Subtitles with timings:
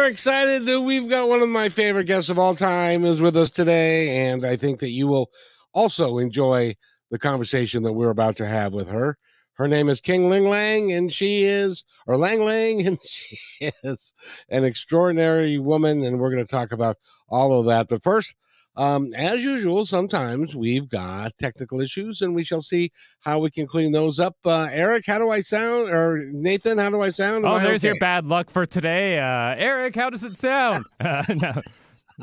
[0.00, 0.64] we're excited.
[0.64, 4.30] that We've got one of my favorite guests of all time is with us today,
[4.30, 5.30] and I think that you will
[5.74, 6.76] also enjoy
[7.10, 9.18] the conversation that we're about to have with her.
[9.54, 14.14] Her name is King Ling Lang, and she is, or Lang Lang, and she is
[14.48, 16.96] an extraordinary woman, and we're going to talk about
[17.28, 17.88] all of that.
[17.88, 18.34] But first,
[18.76, 23.66] um, as usual, sometimes we've got technical issues, and we shall see how we can
[23.66, 24.36] clean those up.
[24.44, 25.90] Uh, Eric, how do I sound?
[25.90, 27.44] Or Nathan, how do I sound?
[27.44, 29.18] Am Oh, I there's your bad luck for today.
[29.18, 30.84] Uh, Eric, how does it sound?
[31.00, 31.52] uh, no.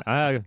[0.06, 0.38] Uh,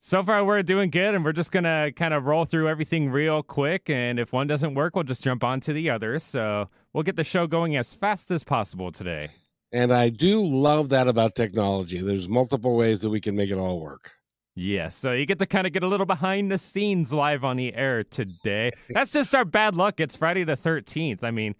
[0.00, 3.10] so far, we're doing good, and we're just going to kind of roll through everything
[3.10, 3.90] real quick.
[3.90, 6.22] And if one doesn't work, we'll just jump on to the others.
[6.22, 9.30] So we'll get the show going as fast as possible today.
[9.72, 12.00] And I do love that about technology.
[12.00, 14.12] There's multiple ways that we can make it all work.
[14.58, 17.58] Yes, so you get to kind of get a little behind the scenes live on
[17.58, 18.70] the air today.
[18.88, 20.00] That's just our bad luck.
[20.00, 21.22] It's Friday the 13th.
[21.22, 21.54] I mean,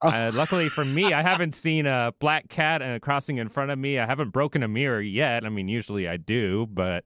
[0.00, 0.08] Oh.
[0.10, 3.78] uh, luckily for me, I haven't seen a black cat uh, crossing in front of
[3.78, 3.98] me.
[3.98, 5.44] I haven't broken a mirror yet.
[5.44, 7.04] I mean, usually I do, but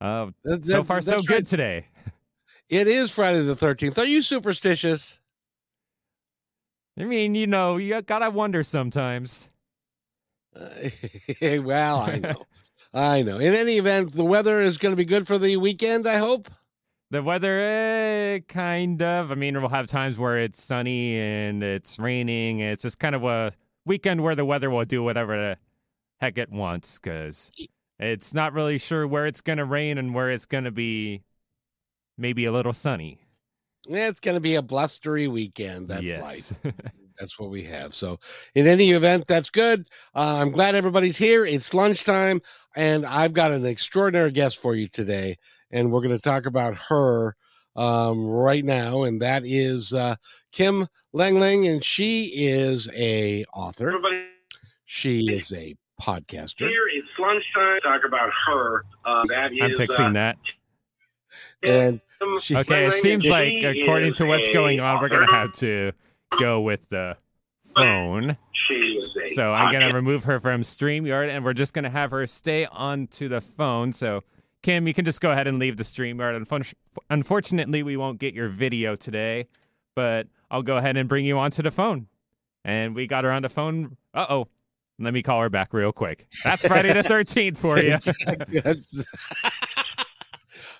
[0.00, 1.46] uh, That- so far so that's good right.
[1.46, 1.86] today.
[2.70, 3.98] It is Friday the 13th.
[3.98, 5.20] Are you superstitious?
[6.98, 9.48] I mean, you know, you gotta wonder sometimes.
[10.56, 12.42] Uh, well, I know.
[12.92, 13.38] I know.
[13.38, 16.48] In any event, the weather is going to be good for the weekend, I hope.
[17.10, 19.30] The weather, eh, kind of.
[19.30, 22.60] I mean, we'll have times where it's sunny and it's raining.
[22.60, 23.52] It's just kind of a
[23.84, 25.56] weekend where the weather will do whatever the
[26.20, 27.50] heck it wants because
[27.98, 31.22] it's not really sure where it's going to rain and where it's going to be
[32.16, 33.18] maybe a little sunny.
[33.88, 35.88] Yeah, It's going to be a blustery weekend.
[35.88, 36.58] That's yes.
[36.64, 36.74] life.
[37.20, 37.94] That's what we have.
[37.94, 38.18] So,
[38.54, 39.86] in any event, that's good.
[40.14, 41.44] Uh, I'm glad everybody's here.
[41.44, 42.40] It's lunchtime,
[42.74, 45.36] and I've got an extraordinary guest for you today,
[45.70, 47.36] and we're going to talk about her
[47.76, 50.16] um, right now, and that is uh,
[50.50, 53.88] Kim Lang Lang, and she is a author.
[53.88, 54.24] Everybody
[54.86, 56.66] She is a podcaster.
[56.68, 57.80] here, it's lunchtime.
[57.82, 58.84] Talk about her.
[59.04, 60.38] Uh, that is, I'm fixing uh, that.
[61.62, 62.00] And
[62.40, 65.92] she- Okay, it seems like according to what's going on, we're going to have to
[66.38, 67.16] go with the
[67.76, 68.36] phone.
[69.26, 72.26] So I'm going to remove her from StreamYard and we're just going to have her
[72.26, 73.92] stay onto the phone.
[73.92, 74.22] So,
[74.62, 76.44] Kim, you can just go ahead and leave the StreamYard.
[76.44, 76.74] Unfun-
[77.08, 79.46] Unfortunately, we won't get your video today,
[79.94, 82.06] but I'll go ahead and bring you onto the phone.
[82.64, 83.96] And we got her on the phone.
[84.14, 84.48] Uh oh.
[85.02, 86.26] Let me call her back real quick.
[86.44, 87.96] That's Friday the 13th for you.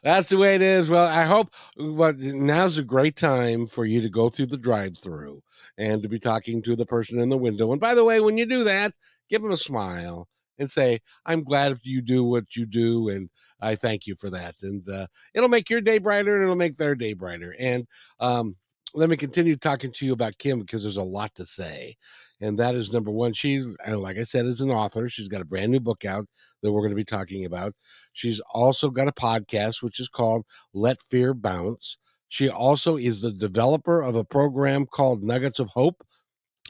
[0.02, 0.88] that's, the way it is.
[0.88, 5.42] Well, I hope but now's a great time for you to go through the drive-through
[5.76, 7.72] and to be talking to the person in the window.
[7.72, 8.92] And by the way, when you do that,
[9.28, 10.28] give them a smile
[10.58, 13.30] and say, "I'm glad you do what you do, and
[13.60, 16.76] I thank you for that." And uh, it'll make your day brighter, and it'll make
[16.76, 17.54] their day brighter.
[17.58, 17.86] And
[18.20, 18.56] um,
[18.94, 21.96] let me continue talking to you about Kim because there's a lot to say.
[22.40, 23.32] And that is number one.
[23.32, 25.08] She's, and like I said, is an author.
[25.08, 26.26] She's got a brand new book out
[26.62, 27.74] that we're going to be talking about.
[28.12, 31.98] She's also got a podcast, which is called Let Fear Bounce.
[32.28, 36.02] She also is the developer of a program called Nuggets of Hope,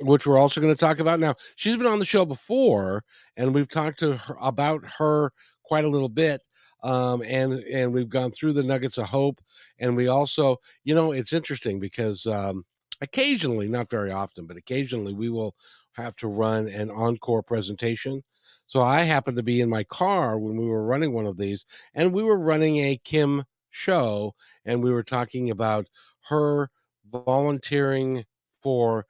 [0.01, 1.21] which we're also going to talk about.
[1.21, 3.05] Now, she's been on the show before,
[3.37, 5.33] and we've talked to her about her
[5.63, 6.47] quite a little bit.
[6.83, 9.39] Um, and and we've gone through the Nuggets of Hope,
[9.79, 12.65] and we also, you know, it's interesting because um,
[13.01, 15.55] occasionally, not very often, but occasionally, we will
[15.93, 18.23] have to run an encore presentation.
[18.67, 21.67] So I happened to be in my car when we were running one of these,
[21.95, 24.35] and we were running a Kim show,
[24.65, 25.87] and we were talking about
[26.29, 26.71] her
[27.11, 28.25] volunteering
[28.63, 29.07] for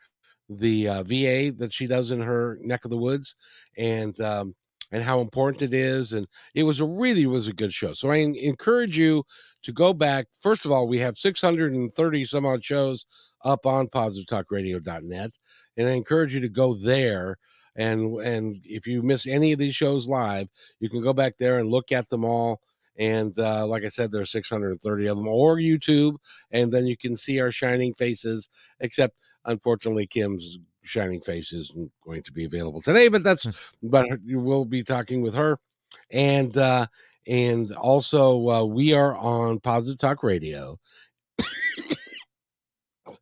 [0.48, 3.34] the uh, VA that she does in her neck of the woods,
[3.76, 4.54] and um,
[4.92, 6.12] and how important it is.
[6.12, 7.92] And it was a really was a good show.
[7.92, 9.24] So I encourage you
[9.62, 10.26] to go back.
[10.40, 13.06] First of all, we have 630 some odd shows
[13.44, 15.30] up on positivetalkradio.net,
[15.76, 17.36] and I encourage you to go there.
[17.76, 20.48] And and if you miss any of these shows live,
[20.80, 22.60] you can go back there and look at them all.
[22.98, 26.16] And uh, like I said, there are 630 of them, or YouTube,
[26.50, 28.48] and then you can see our shining faces.
[28.80, 29.14] Except,
[29.46, 33.08] unfortunately, Kim's shining face isn't going to be available today.
[33.08, 33.46] But that's,
[33.82, 35.58] but you will be talking with her,
[36.10, 36.86] and uh,
[37.26, 40.78] and also uh, we are on Positive Talk Radio.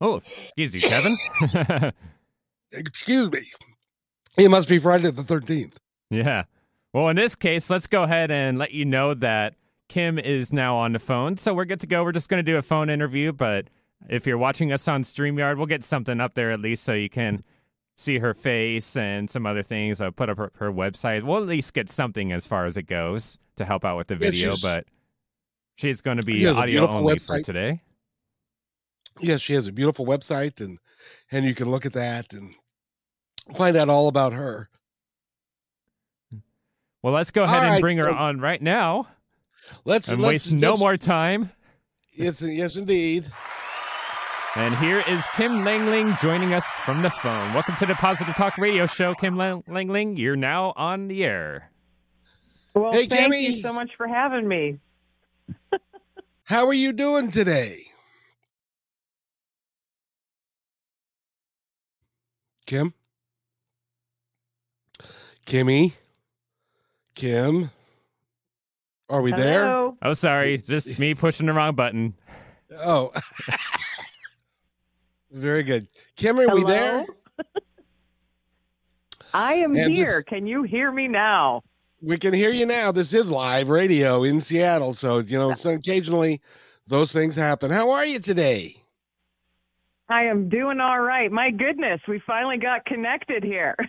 [0.01, 1.93] Oh, excuse you, Kevin.
[2.73, 3.43] Excuse me.
[4.37, 5.75] It must be Friday the 13th.
[6.11, 6.45] yeah.
[6.93, 9.55] Well, in this case, let's go ahead and let you know that
[9.89, 12.05] Kim is now on the phone, so we're good to go.
[12.05, 13.67] We're just going to do a phone interview, but
[14.09, 17.09] if you're watching us on StreamYard, we'll get something up there at least so you
[17.11, 17.43] can
[17.97, 20.01] see her face and some other things.
[20.01, 21.23] I'll put up her, her website.
[21.25, 24.15] We'll at least get something as far as it goes to help out with the
[24.15, 24.87] Yeah, video, she's- but
[25.77, 27.83] she's going to be audio only for today.
[29.21, 30.79] Yes, she has a beautiful website, and
[31.33, 32.55] and you can look at that and
[33.57, 34.69] find out all about her.
[37.03, 39.09] Well, let's go ahead All and right, bring her so- on right now
[39.85, 41.51] Let's and let's, waste no let's- more time.
[42.15, 43.27] Yes, yes, indeed.
[44.59, 47.55] And here is Kim Lengling joining us from the phone.
[47.55, 50.17] Welcome to the Positive Talk Radio Show, Kim Lengling.
[50.17, 51.71] You're now on the air.
[52.75, 53.43] Well, Hey, thank Kimmy.
[53.57, 54.81] you so much for having me.
[56.43, 57.83] How are you doing today,
[62.67, 62.95] Kim?
[65.47, 65.93] Kimmy,
[67.15, 67.71] Kim,
[69.09, 69.93] are we there?
[70.03, 72.15] Oh, sorry, just me pushing the wrong button.
[72.77, 73.13] Oh,
[75.31, 75.89] very good.
[76.17, 77.07] Kim, are we there?
[79.35, 80.23] I am And this- here.
[80.23, 81.63] Can you hear me now?
[82.01, 82.93] We can hear you now.
[82.93, 86.41] This is live radio in Seattle, so you know, so occasionally
[86.87, 87.73] those things happen.
[87.73, 88.77] How are you today?
[90.09, 91.31] I am doing all right.
[91.31, 93.77] My goodness, we finally got connected here.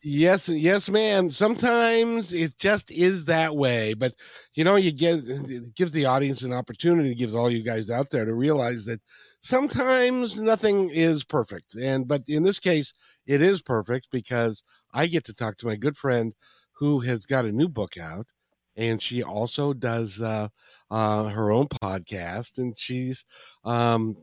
[0.00, 1.28] Yes, yes, ma'am.
[1.28, 4.14] Sometimes it just is that way, but
[4.54, 8.08] you know, you get it gives the audience an opportunity, gives all you guys out
[8.08, 9.00] there to realize that
[9.40, 11.74] sometimes nothing is perfect.
[11.74, 12.92] And but in this case,
[13.26, 14.62] it is perfect because
[14.92, 16.34] I get to talk to my good friend
[16.72, 18.28] who has got a new book out,
[18.76, 20.48] and she also does uh,
[20.90, 23.24] uh, her own podcast, and she's
[23.64, 24.16] um,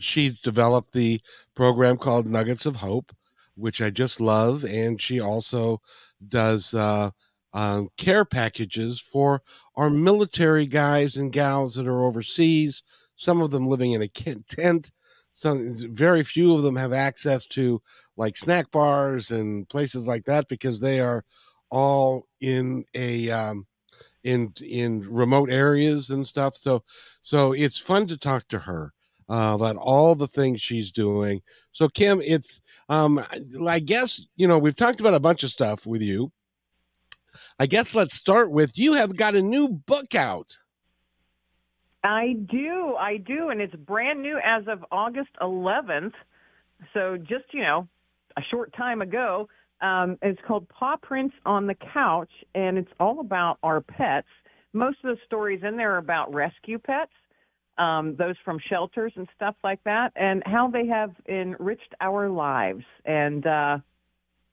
[0.00, 1.20] she's developed the
[1.54, 3.12] program called Nuggets of Hope
[3.54, 4.64] which I just love.
[4.64, 5.80] And she also
[6.26, 7.10] does uh,
[7.52, 9.42] um, care packages for
[9.76, 12.82] our military guys and gals that are overseas.
[13.22, 14.90] Some of them living in a tent.
[15.32, 17.80] Some very few of them have access to
[18.16, 21.24] like snack bars and places like that because they are
[21.70, 23.64] all in a um,
[24.24, 26.56] in in remote areas and stuff.
[26.56, 26.82] So
[27.22, 28.92] so it's fun to talk to her
[29.30, 31.42] uh, about all the things she's doing.
[31.70, 33.24] So Kim, it's um,
[33.66, 36.32] I guess you know we've talked about a bunch of stuff with you.
[37.60, 40.58] I guess let's start with you have got a new book out.
[42.04, 42.96] I do.
[42.98, 43.50] I do.
[43.50, 46.12] And it's brand new as of August 11th.
[46.94, 47.88] So just, you know,
[48.36, 49.48] a short time ago.
[49.80, 54.28] Um, it's called Paw Prints on the Couch, and it's all about our pets.
[54.72, 57.10] Most of the stories in there are about rescue pets,
[57.78, 62.84] um, those from shelters and stuff like that, and how they have enriched our lives
[63.04, 63.78] and, uh,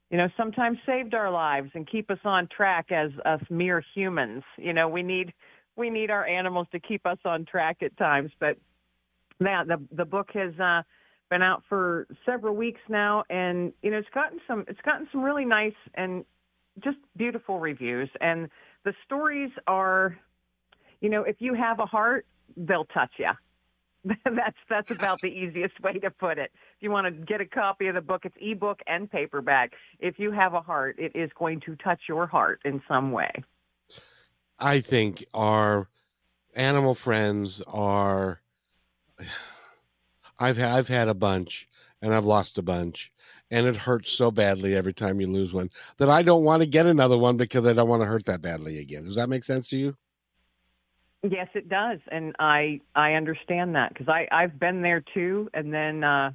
[0.10, 4.44] you know, sometimes saved our lives and keep us on track as us mere humans.
[4.57, 5.31] You know, we need
[5.80, 8.31] we need our animals to keep us on track at times.
[8.40, 8.58] But
[9.40, 10.84] yeah, the the book has uh,
[11.30, 15.24] been out for several weeks now, and you know it's gotten some it's gotten some
[15.24, 16.26] really nice and
[16.84, 18.10] just beautiful reviews.
[18.22, 18.50] And
[18.84, 20.18] the stories are,
[21.02, 23.31] you know, if you have a heart, they'll touch you.
[24.26, 26.52] that's that's about the easiest way to put it.
[26.78, 29.72] If you want to get a copy of the book, it's ebook and paperback.
[30.00, 33.31] If you have a heart, it is going to touch your heart in some way.
[34.59, 35.89] I think our
[36.53, 38.42] animal friends are.
[40.42, 41.68] I've I've had a bunch,
[42.01, 43.11] and I've lost a bunch,
[43.51, 46.66] and it hurts so badly every time you lose one that I don't want to
[46.66, 49.04] get another one because I don't want to hurt that badly again.
[49.04, 49.97] Does that make sense to you?
[51.23, 55.73] Yes, it does, and I I understand that because I I've been there too, and
[55.73, 56.31] then uh,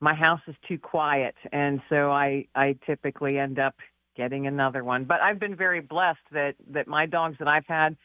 [0.00, 3.74] my house is too quiet, and so I I typically end up
[4.18, 5.04] getting another one.
[5.04, 7.96] But I've been very blessed that that my dogs that I've had,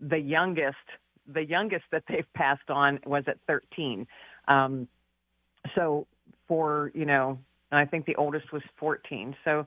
[0.00, 0.76] the youngest
[1.32, 4.08] the youngest that they've passed on was at 13.
[4.48, 4.88] Um,
[5.76, 6.08] so
[6.48, 7.38] for you know,
[7.70, 9.36] and I think the oldest was 14.
[9.44, 9.66] So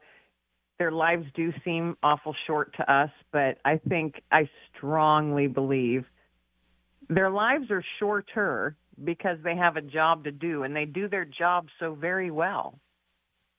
[0.80, 6.06] their lives do seem awful short to us, but I think I strongly believe
[7.08, 11.26] their lives are shorter because they have a job to do and they do their
[11.26, 12.80] job so very well.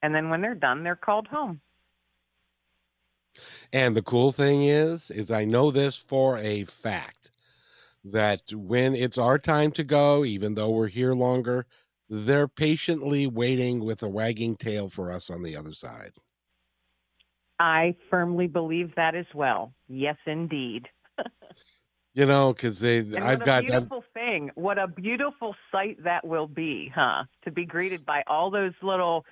[0.03, 1.61] And then when they're done, they're called home.
[3.73, 7.31] And the cool thing is, is I know this for a fact
[8.05, 11.67] that when it's our time to go, even though we're here longer,
[12.09, 16.13] they're patiently waiting with a wagging tail for us on the other side.
[17.59, 19.73] I firmly believe that as well.
[19.89, 20.89] Yes, indeed.
[22.15, 24.51] You know, because they, And I've what a got, I've, beautiful thing.
[24.55, 27.25] What a beautiful sight that will be, huh?
[27.45, 29.27] To be greeted by all those little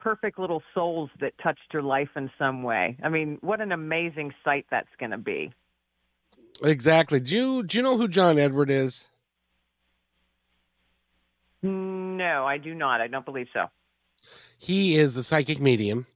[0.00, 2.96] perfect little souls that touched your life in some way.
[3.02, 5.52] I mean, what an amazing sight that's going to be.
[6.62, 7.20] Exactly.
[7.20, 9.08] Do you do you know who John Edward is?
[11.62, 13.00] No, I do not.
[13.00, 13.66] I don't believe so.
[14.58, 16.06] He is a psychic medium.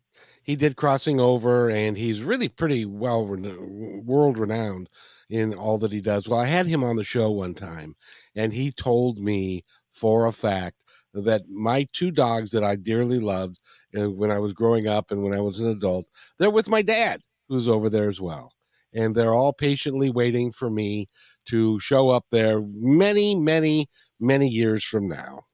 [0.43, 4.91] He did crossing over, and he's really pretty well world renowned
[5.31, 6.29] in all that he does.
[6.29, 7.97] Well, I had him on the show one time,
[8.37, 10.84] and he told me for a fact
[11.15, 13.61] that my two dogs that I dearly loved
[13.93, 16.07] when I was growing up and when I was an adult,
[16.39, 18.53] they're with my dad, who's over there as well.
[18.93, 21.09] And they're all patiently waiting for me
[21.47, 23.89] to show up there many, many,
[24.21, 25.45] many years from now.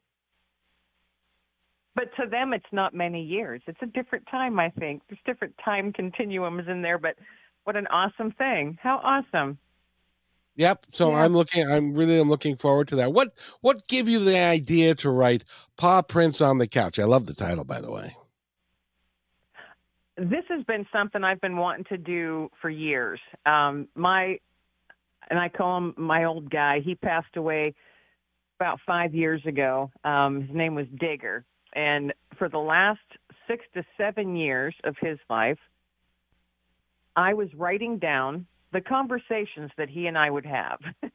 [1.94, 3.60] But to them, it's not many years.
[3.66, 5.02] It's a different time, I think.
[5.08, 7.16] There's different time continuums in there, but
[7.64, 8.78] what an awesome thing.
[8.80, 9.58] How awesome.
[10.60, 10.88] Yep.
[10.92, 11.22] So yeah.
[11.22, 11.66] I'm looking.
[11.66, 12.20] I'm really.
[12.20, 13.14] I'm looking forward to that.
[13.14, 15.42] What What gave you the idea to write
[15.78, 16.98] "Paw Prints on the Couch"?
[16.98, 18.14] I love the title, by the way.
[20.18, 23.18] This has been something I've been wanting to do for years.
[23.46, 24.36] Um, my,
[25.30, 26.80] and I call him my old guy.
[26.80, 27.74] He passed away
[28.58, 29.90] about five years ago.
[30.04, 33.00] Um, his name was Digger, and for the last
[33.48, 35.58] six to seven years of his life,
[37.16, 40.80] I was writing down the conversations that he and I would have.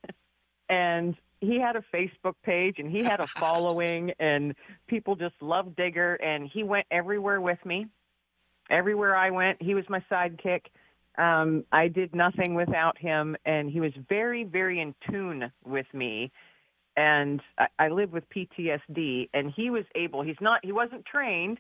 [0.69, 4.55] and he had a Facebook page and he had a following and
[4.87, 7.87] people just loved Digger and he went everywhere with me.
[8.69, 10.61] Everywhere I went, he was my sidekick.
[11.17, 16.31] Um, I did nothing without him and he was very, very in tune with me.
[16.97, 21.59] And I, I live with PTSD and he was able, he's not, he wasn't trained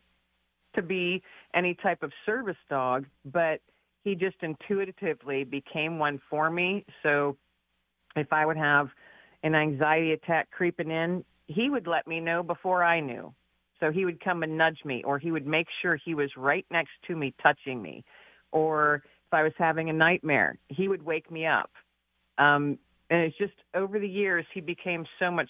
[0.75, 1.23] to be
[1.53, 3.61] any type of service dog, but
[4.05, 6.85] he just intuitively became one for me.
[7.03, 7.35] So
[8.15, 8.87] if I would have
[9.43, 13.33] an anxiety attack creeping in, he would let me know before I knew.
[13.79, 16.65] So he would come and nudge me, or he would make sure he was right
[16.71, 18.05] next to me, touching me.
[18.51, 21.71] Or if I was having a nightmare, he would wake me up.
[22.37, 22.77] Um,
[23.09, 25.49] and it's just over the years, he became so much,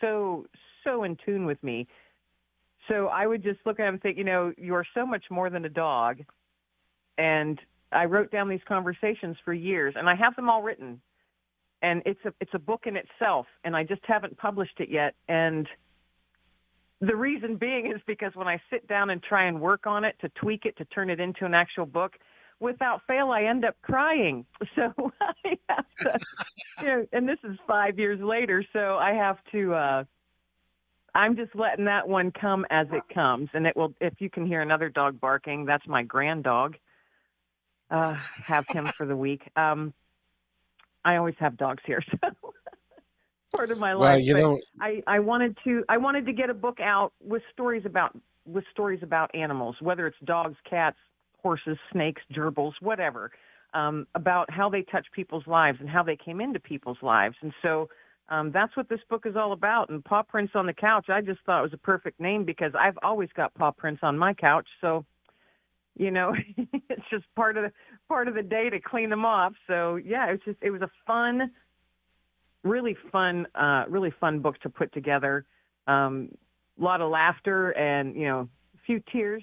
[0.00, 0.46] so,
[0.84, 1.88] so in tune with me.
[2.88, 5.48] So I would just look at him and think, you know, you're so much more
[5.48, 6.20] than a dog.
[7.16, 7.58] And
[7.94, 11.00] I wrote down these conversations for years, and I have them all written.
[11.82, 15.14] And it's a it's a book in itself, and I just haven't published it yet.
[15.28, 15.68] And
[17.00, 20.16] the reason being is because when I sit down and try and work on it
[20.20, 22.14] to tweak it to turn it into an actual book,
[22.58, 24.46] without fail, I end up crying.
[24.74, 26.18] So I have to,
[26.80, 29.74] you know, and this is five years later, so I have to.
[29.74, 30.04] uh
[31.16, 33.94] I'm just letting that one come as it comes, and it will.
[34.00, 36.76] If you can hear another dog barking, that's my grand dog
[37.94, 39.48] uh, have him for the week.
[39.56, 39.94] Um,
[41.04, 42.54] I always have dogs here, so
[43.54, 44.26] part of my well, life.
[44.26, 47.84] You know, I, I wanted to I wanted to get a book out with stories
[47.86, 50.96] about with stories about animals, whether it's dogs, cats,
[51.40, 53.30] horses, snakes, gerbils, whatever,
[53.74, 57.36] um, about how they touch people's lives and how they came into people's lives.
[57.42, 57.88] And so
[58.28, 59.88] um, that's what this book is all about.
[59.90, 62.72] And Paw Prints on the Couch, I just thought it was a perfect name because
[62.78, 64.66] I've always got paw prints on my couch.
[64.80, 65.04] So
[65.96, 67.72] you know it's just part of the
[68.08, 69.52] part of the day to clean them off.
[69.66, 71.50] So yeah it was just it was a fun
[72.62, 75.46] really fun uh really fun book to put together.
[75.86, 76.30] Um
[76.80, 79.42] a lot of laughter and you know a few tears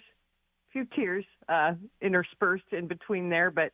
[0.70, 3.72] a few tears uh interspersed in between there but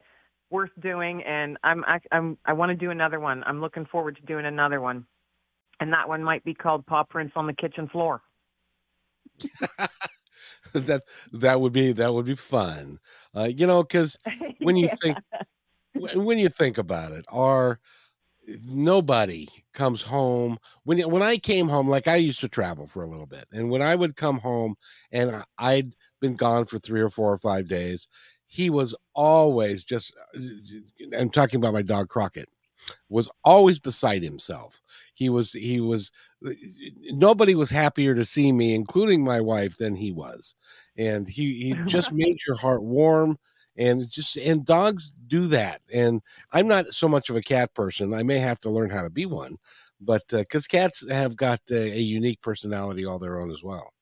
[0.49, 1.23] worth doing.
[1.23, 3.43] And i'm I, i'm i want to do another one.
[3.45, 5.05] I'm looking forward to doing another one.
[5.79, 8.21] And that one might be called paw prints on the kitchen floor
[10.73, 12.99] that that would be that would be fun.
[13.35, 14.17] Uh, you know, because
[14.59, 14.95] when you yeah.
[15.01, 15.17] think
[15.93, 17.79] when you think about it, our
[18.65, 21.87] nobody comes home when when I came home.
[21.89, 24.75] Like I used to travel for a little bit, and when I would come home
[25.11, 28.07] and I'd been gone for three or four or five days,
[28.45, 30.13] he was always just.
[30.35, 30.41] Uh,
[31.17, 32.49] I'm talking about my dog Crockett
[33.09, 34.81] was always beside himself.
[35.13, 36.11] He was he was
[37.09, 40.55] nobody was happier to see me, including my wife, than he was,
[40.97, 43.37] and he he just made your heart warm.
[43.79, 45.81] And just and dogs do that.
[45.93, 48.11] And I'm not so much of a cat person.
[48.11, 49.57] I may have to learn how to be one,
[50.01, 53.93] but because uh, cats have got uh, a unique personality all their own as well.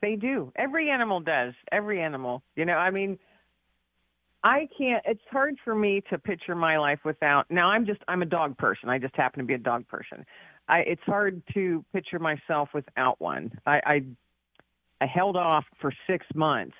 [0.00, 0.52] They do.
[0.56, 1.54] Every animal does.
[1.72, 2.42] Every animal.
[2.54, 3.18] You know, I mean,
[4.44, 5.02] I can't.
[5.04, 7.50] It's hard for me to picture my life without.
[7.50, 8.00] Now I'm just.
[8.06, 8.88] I'm a dog person.
[8.88, 10.24] I just happen to be a dog person.
[10.68, 10.80] I.
[10.80, 13.52] It's hard to picture myself without one.
[13.66, 13.80] I.
[13.84, 14.02] I,
[15.00, 16.76] I held off for six months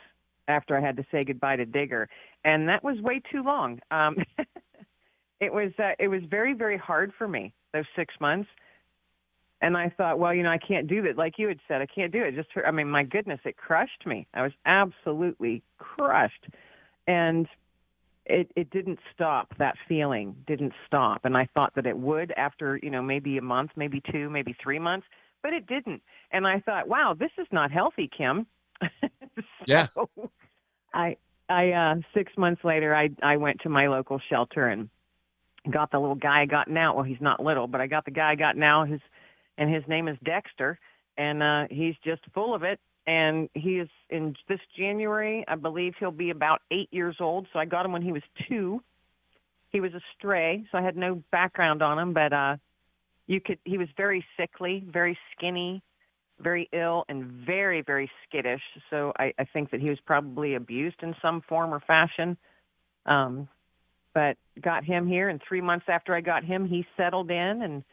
[0.46, 2.08] after I had to say goodbye to Digger,
[2.44, 3.80] and that was way too long.
[3.90, 4.16] Um,
[5.40, 5.72] it was.
[5.78, 8.48] Uh, it was very very hard for me those six months.
[9.60, 11.18] And I thought, well, you know, I can't do that.
[11.18, 12.36] Like you had said, I can't do it.
[12.36, 14.24] Just, I mean, my goodness, it crushed me.
[14.32, 16.46] I was absolutely crushed
[17.08, 17.48] and
[18.26, 19.54] it it didn't stop.
[19.58, 23.42] That feeling didn't stop, and I thought that it would after you know maybe a
[23.42, 25.08] month, maybe two, maybe three months,
[25.42, 26.02] but it didn't.
[26.32, 28.46] And I thought, wow, this is not healthy, Kim.
[28.82, 29.88] so Yeah.
[30.94, 31.16] I
[31.48, 34.90] I uh six months later I I went to my local shelter and
[35.70, 36.94] got the little guy I got now.
[36.96, 38.84] Well, he's not little, but I got the guy I got now.
[38.86, 39.00] His
[39.58, 40.78] and his name is Dexter,
[41.18, 42.80] and uh he's just full of it.
[43.08, 47.46] And he is in this January, I believe he'll be about eight years old.
[47.54, 48.82] So I got him when he was two.
[49.70, 52.56] He was a stray, so I had no background on him, but uh
[53.26, 55.82] you could he was very sickly, very skinny,
[56.38, 58.60] very ill and very, very skittish.
[58.90, 62.36] So I, I think that he was probably abused in some form or fashion.
[63.06, 63.48] Um,
[64.12, 67.84] but got him here, and three months after I got him, he settled in, and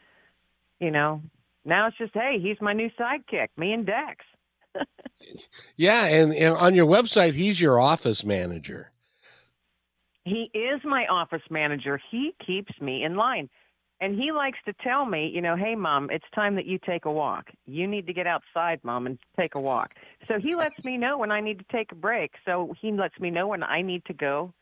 [0.78, 1.22] you know,
[1.64, 4.26] now it's just hey, he's my new sidekick, me and Dex.
[5.76, 8.92] Yeah, and, and on your website, he's your office manager.
[10.24, 12.00] He is my office manager.
[12.10, 13.50] He keeps me in line.
[14.00, 17.06] And he likes to tell me, you know, hey, mom, it's time that you take
[17.06, 17.46] a walk.
[17.64, 19.94] You need to get outside, mom, and take a walk.
[20.28, 22.32] So he lets me know when I need to take a break.
[22.44, 24.52] So he lets me know when I need to go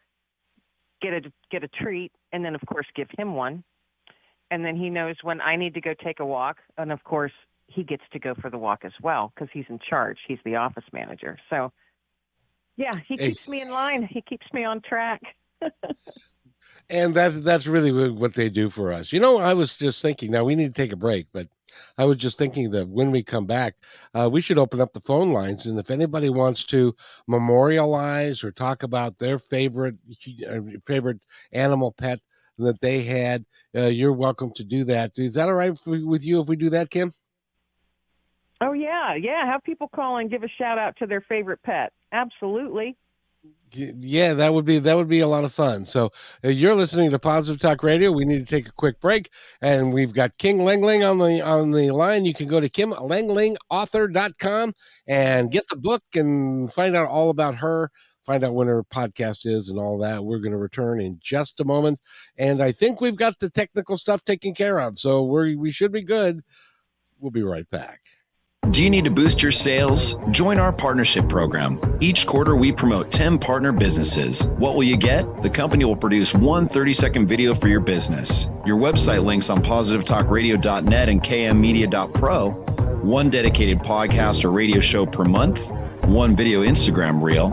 [1.02, 3.64] get a get a treat, and then of course give him one.
[4.50, 7.32] And then he knows when I need to go take a walk, and of course
[7.66, 10.18] he gets to go for the walk as well because he's in charge.
[10.26, 11.38] He's the office manager.
[11.50, 11.72] So
[12.76, 14.02] yeah, he keeps me in line.
[14.02, 15.22] He keeps me on track.
[16.90, 19.10] And that that's really what they do for us.
[19.10, 20.30] You know, I was just thinking.
[20.30, 21.48] Now we need to take a break, but
[21.96, 23.76] I was just thinking that when we come back,
[24.12, 26.94] uh, we should open up the phone lines, and if anybody wants to
[27.26, 29.96] memorialize or talk about their favorite
[30.46, 31.20] uh, favorite
[31.52, 32.20] animal pet
[32.58, 35.18] that they had, uh, you're welcome to do that.
[35.18, 37.12] Is that all right f- with you if we do that, Kim?
[38.60, 39.46] Oh yeah, yeah.
[39.46, 41.92] Have people call and give a shout out to their favorite pet.
[42.12, 42.96] Absolutely.
[43.72, 45.84] Yeah, that would be that would be a lot of fun.
[45.84, 46.12] So
[46.44, 48.12] uh, you're listening to Positive Talk Radio.
[48.12, 49.28] We need to take a quick break,
[49.60, 52.24] and we've got Kim Lengling on the on the line.
[52.24, 54.72] You can go to kimlenglingauthor.com
[55.08, 57.90] and get the book and find out all about her.
[58.22, 60.24] Find out when her podcast is and all that.
[60.24, 62.00] We're going to return in just a moment,
[62.38, 65.92] and I think we've got the technical stuff taken care of, so we we should
[65.92, 66.42] be good.
[67.18, 68.13] We'll be right back.
[68.70, 70.16] Do you need to boost your sales?
[70.30, 71.78] Join our partnership program.
[72.00, 74.46] Each quarter, we promote 10 partner businesses.
[74.46, 75.42] What will you get?
[75.42, 78.48] The company will produce one 30 second video for your business.
[78.64, 82.50] Your website links on positivetalkradio.net and kmmedia.pro.
[83.02, 85.70] One dedicated podcast or radio show per month.
[86.04, 87.50] One video Instagram reel.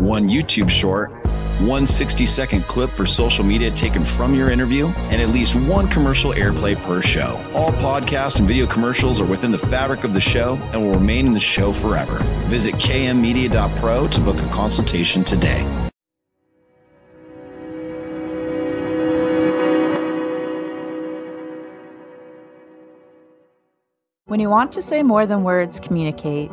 [0.00, 1.12] One YouTube short.
[1.60, 5.86] One 60 second clip for social media taken from your interview, and at least one
[5.86, 7.40] commercial airplay per show.
[7.54, 11.26] All podcast and video commercials are within the fabric of the show and will remain
[11.26, 12.18] in the show forever.
[12.48, 15.62] Visit kmmedia.pro to book a consultation today.
[24.26, 26.50] When you want to say more than words communicate,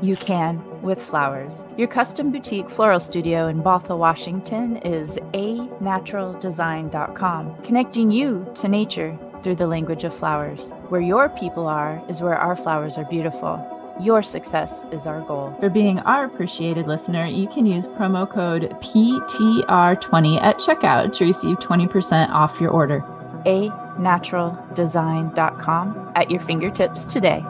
[0.00, 1.66] you can with flowers.
[1.76, 9.56] Your custom boutique floral studio in Bothell, Washington is anaturaldesign.com, connecting you to nature through
[9.56, 10.70] the language of flowers.
[10.88, 13.60] Where your people are is where our flowers are beautiful.
[14.00, 15.54] Your success is our goal.
[15.58, 21.56] For being our appreciated listener, you can use promo code PTR20 at checkout to receive
[21.58, 23.00] 20% off your order.
[23.44, 27.44] anaturaldesign.com at your fingertips today.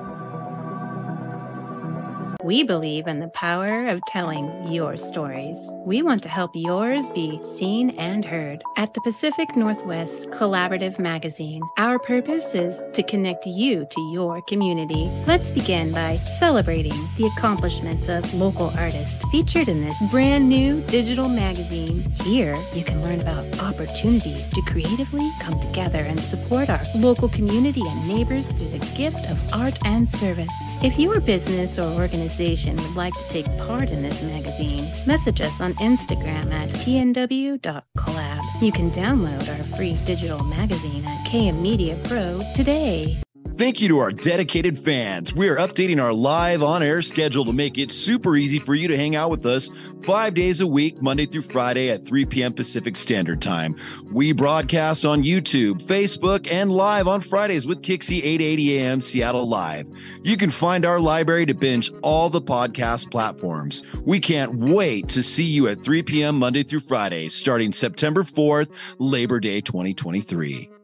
[2.47, 5.59] We believe in the power of telling your stories.
[5.85, 8.63] We want to help yours be seen and heard.
[8.77, 15.11] At the Pacific Northwest Collaborative Magazine, our purpose is to connect you to your community.
[15.27, 21.29] Let's begin by celebrating the accomplishments of local artists featured in this brand new digital
[21.29, 22.09] magazine.
[22.23, 27.83] Here, you can learn about opportunities to creatively come together and support our local community
[27.85, 30.47] and neighbors through the gift of art and service.
[30.81, 35.61] If your business or organization would like to take part in this magazine, message us
[35.61, 38.63] on Instagram at pnw.collab.
[38.63, 43.23] You can download our free digital magazine at KM Media Pro today.
[43.57, 45.35] Thank you to our dedicated fans.
[45.35, 48.87] We are updating our live on air schedule to make it super easy for you
[48.87, 49.71] to hang out with us
[50.03, 52.53] five days a week, Monday through Friday at 3 p.m.
[52.53, 53.75] Pacific Standard Time.
[54.13, 59.01] We broadcast on YouTube, Facebook, and live on Fridays with KIXI 880 a.m.
[59.01, 59.87] Seattle Live.
[60.23, 63.83] You can find our library to binge all the podcast platforms.
[64.05, 66.39] We can't wait to see you at 3 p.m.
[66.39, 70.76] Monday through Friday, starting September 4th, Labor Day 2023.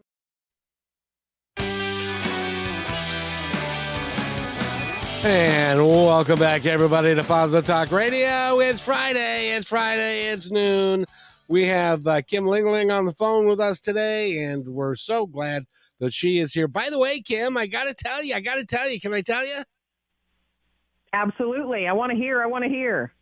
[5.24, 8.58] And welcome back, everybody, to Positive Talk Radio.
[8.58, 9.52] It's Friday.
[9.52, 10.30] It's Friday.
[10.30, 11.04] It's noon.
[11.46, 15.66] We have uh, Kim Lengling on the phone with us today, and we're so glad
[16.00, 16.66] that she is here.
[16.66, 19.14] By the way, Kim, I got to tell you, I got to tell you, can
[19.14, 19.62] I tell you?
[21.12, 21.86] Absolutely.
[21.86, 22.42] I want to hear.
[22.42, 23.12] I want to hear.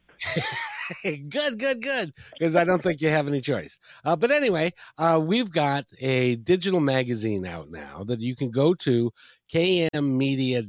[1.29, 2.15] good, good, good.
[2.33, 3.79] Because I don't think you have any choice.
[4.07, 8.73] Uh, but anyway, uh, we've got a digital magazine out now that you can go
[8.75, 9.13] to
[9.53, 10.67] kmmedia.pro,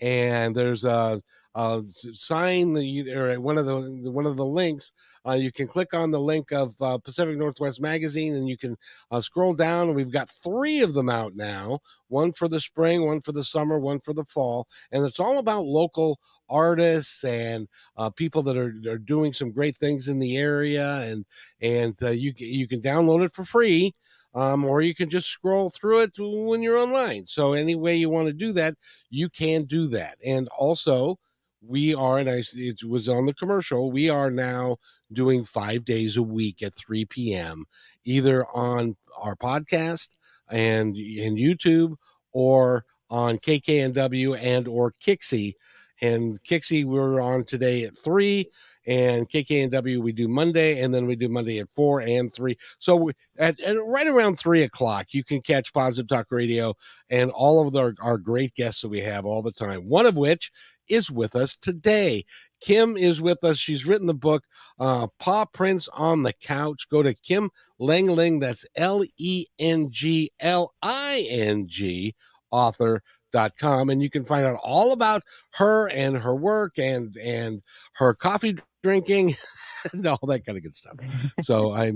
[0.00, 1.20] and there's a,
[1.54, 4.92] a sign the or one of the one of the links.
[5.26, 8.74] Uh, you can click on the link of uh, Pacific Northwest Magazine and you can
[9.10, 9.88] uh, scroll down.
[9.88, 13.44] And we've got three of them out now one for the spring, one for the
[13.44, 14.66] summer, one for the fall.
[14.92, 16.18] And it's all about local
[16.50, 21.24] artists and uh, people that are, are doing some great things in the area, and
[21.60, 23.94] and uh, you you can download it for free.
[24.34, 27.26] Um, or you can just scroll through it when you're online.
[27.26, 28.74] So any way you want to do that,
[29.10, 30.18] you can do that.
[30.24, 31.18] And also,
[31.60, 33.90] we are, and I it was on the commercial.
[33.90, 34.76] We are now
[35.12, 37.64] doing five days a week at 3 p.m.
[38.04, 40.10] either on our podcast
[40.48, 41.96] and in YouTube
[42.32, 45.54] or on KKNW and or KIXI
[46.00, 48.50] and KIXI we're on today at three,
[48.90, 52.58] and KKNW we do Monday, and then we do Monday at four and three.
[52.80, 56.74] So at, at right around three o'clock, you can catch Positive Talk Radio
[57.08, 59.88] and all of our, our great guests that we have all the time.
[59.88, 60.50] One of which
[60.88, 62.24] is with us today.
[62.60, 63.58] Kim is with us.
[63.58, 64.42] She's written the book
[64.80, 66.88] uh, Paw Prints on the Couch.
[66.90, 67.48] Go to Kim
[67.78, 68.40] Lengling.
[68.40, 72.16] That's L E N G L I N G
[72.50, 75.22] author dot com and you can find out all about
[75.52, 79.36] her and her work and and her coffee drinking
[79.92, 80.96] and all that kind of good stuff
[81.40, 81.92] so i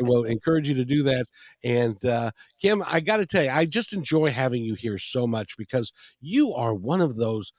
[0.00, 1.26] will encourage you to do that
[1.64, 5.26] and uh, kim i got to tell you i just enjoy having you here so
[5.26, 7.52] much because you are one of those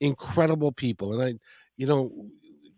[0.00, 1.38] incredible people and i
[1.76, 2.10] you know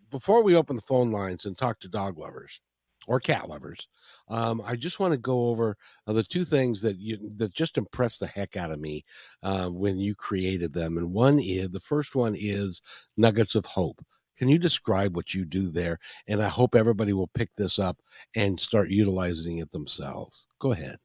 [0.09, 2.59] before we open the phone lines and talk to dog lovers
[3.07, 3.87] or cat lovers.
[4.27, 5.75] Um, I just want to go over
[6.07, 9.05] uh, the two things that you that just impressed the heck out of me
[9.43, 10.97] uh, when you created them.
[10.97, 12.81] And one is the first one is
[13.17, 14.05] Nuggets of Hope.
[14.41, 15.99] Can you describe what you do there?
[16.27, 17.99] And I hope everybody will pick this up
[18.35, 20.47] and start utilizing it themselves.
[20.57, 20.95] Go ahead.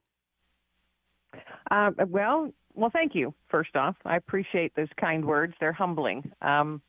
[1.70, 3.34] Uh, well, well, thank you.
[3.50, 5.52] First off, I appreciate those kind words.
[5.60, 6.32] They're humbling.
[6.40, 6.80] Um,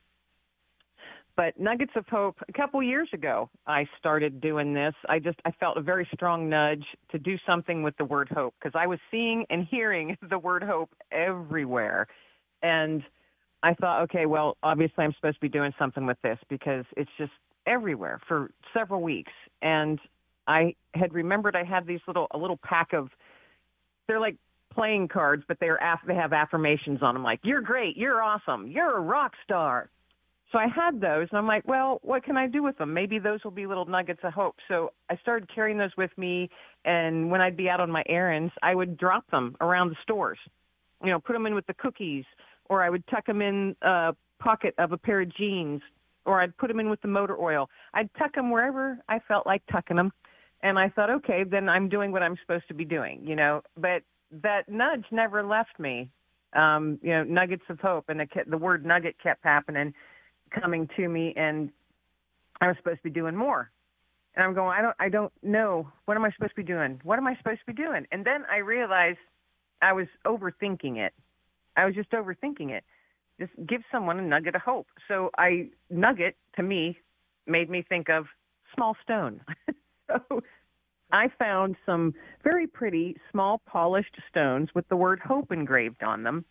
[1.36, 4.94] but Nuggets of Hope, a couple years ago, I started doing this.
[5.10, 8.54] I just I felt a very strong nudge to do something with the word hope
[8.58, 12.08] because I was seeing and hearing the word hope everywhere,
[12.64, 13.04] and
[13.64, 17.10] I thought, okay, well, obviously I'm supposed to be doing something with this because it's
[17.18, 17.32] just
[17.66, 20.00] everywhere for several weeks, and
[20.48, 23.10] I had remembered I had these little a little pack of
[24.08, 24.38] they're like
[24.74, 28.68] playing cards, but they're af- they have affirmations on them like you're great, you're awesome,
[28.68, 29.90] you're a rock star
[30.52, 32.94] so I had those, and I'm like, well, what can I do with them?
[32.94, 34.56] Maybe those will be little nuggets of hope.
[34.70, 36.50] So I started carrying those with me,
[36.86, 40.40] and when I'd be out on my errands, I would drop them around the stores.
[41.04, 42.24] You know, put them in with the cookies,
[42.70, 45.82] or I would tuck them in a pocket of a pair of jeans,
[46.26, 47.70] or I'd put them in with the motor oil.
[47.94, 50.12] I'd tuck them wherever I felt like tucking them,
[50.64, 53.22] and I thought, okay, then I'm doing what I'm supposed to be doing.
[53.24, 54.04] You know, but
[54.44, 56.10] that nudge never left me.
[56.54, 59.94] Um, you know, nuggets of hope, and the, the word nugget kept happening
[60.52, 61.70] coming to me and
[62.62, 63.72] I was supposed to be doing more.
[64.36, 65.88] And I'm going, I don't I don't know.
[66.06, 67.00] What am I supposed to be doing?
[67.04, 68.06] What am I supposed to be doing?
[68.12, 69.18] And then I realized
[69.82, 71.14] I was overthinking it.
[71.78, 72.84] I was just overthinking it.
[73.40, 74.88] Just give someone a nugget of hope.
[75.08, 76.98] So I nugget to me
[77.46, 78.26] made me think of
[78.76, 79.42] small stone.
[80.12, 80.42] so
[81.12, 82.14] I found some
[82.44, 86.44] very pretty small polished stones with the word hope engraved on them.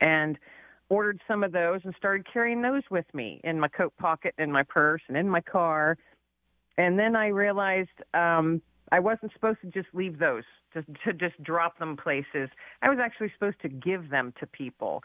[0.00, 0.38] And
[0.88, 4.52] ordered some of those and started carrying those with me in my coat pocket, in
[4.52, 5.96] my purse, and in my car.
[6.76, 8.60] And then I realized um,
[8.92, 10.44] I wasn't supposed to just leave those,
[10.74, 12.48] to, to just drop them places.
[12.82, 15.02] I was actually supposed to give them to people.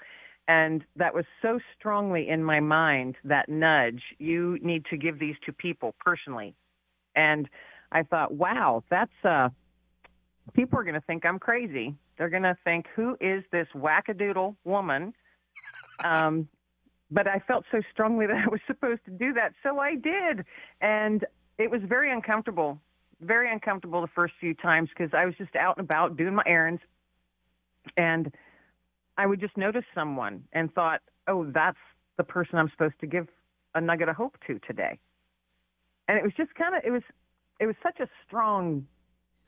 [0.48, 5.36] And that was so strongly in my mind, that nudge, you need to give these
[5.46, 6.56] to people personally.
[7.16, 7.48] And
[7.92, 9.50] I thought, wow, that's, uh,
[10.54, 11.96] people are going to think I'm crazy.
[12.18, 15.14] They're going to think, who is this wackadoodle woman
[16.04, 16.48] um,
[17.12, 20.46] but I felt so strongly that I was supposed to do that, so I did,
[20.82, 21.26] and
[21.58, 22.80] it was very uncomfortable,
[23.22, 26.44] very uncomfortable the first few times because I was just out and about doing my
[26.46, 26.82] errands,
[27.98, 28.34] and
[29.18, 31.78] I would just notice someone and thought, "Oh, that's
[32.18, 33.28] the person I'm supposed to give
[33.76, 35.00] a nugget of hope to today,"
[36.08, 37.04] and it was just kind of it was
[37.60, 38.88] it was such a strong,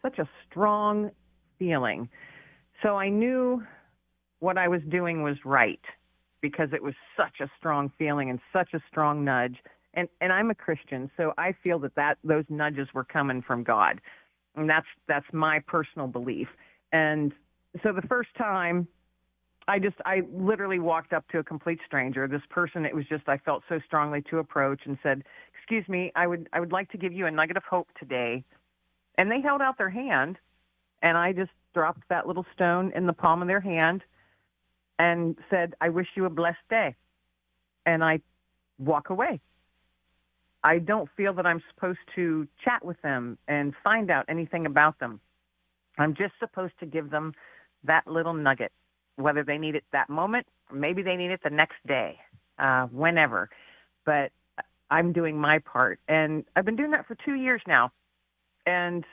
[0.02, 1.12] such a strong
[1.58, 2.10] feeling.
[2.84, 3.66] So I knew
[4.40, 5.82] what I was doing was right
[6.42, 9.58] because it was such a strong feeling and such a strong nudge.
[9.94, 13.64] And and I'm a Christian, so I feel that that those nudges were coming from
[13.64, 14.02] God,
[14.56, 16.48] and that's that's my personal belief.
[16.92, 17.34] And
[17.84, 18.88] so the first time,
[19.68, 22.28] I just I literally walked up to a complete stranger.
[22.28, 25.24] This person, it was just I felt so strongly to approach and said,
[25.58, 28.44] "Excuse me, I would I would like to give you a nugget of hope today."
[29.18, 30.38] And they held out their hand,
[31.02, 34.04] and I just dropped that little stone in the palm of their hand
[35.00, 36.96] and said, I wish you a blessed day.
[37.86, 38.20] And I
[38.78, 39.42] walk away.
[40.64, 45.00] I don't feel that I'm supposed to chat with them and find out anything about
[45.00, 45.20] them.
[45.98, 47.34] I'm just supposed to give them
[47.84, 48.72] that little nugget,
[49.16, 52.20] whether they need it that moment, maybe they need it the next day,
[52.60, 53.50] uh, whenever.
[54.06, 54.32] But
[54.90, 56.00] I'm doing my part.
[56.08, 57.92] And I've been doing that for two years now.
[58.66, 59.04] And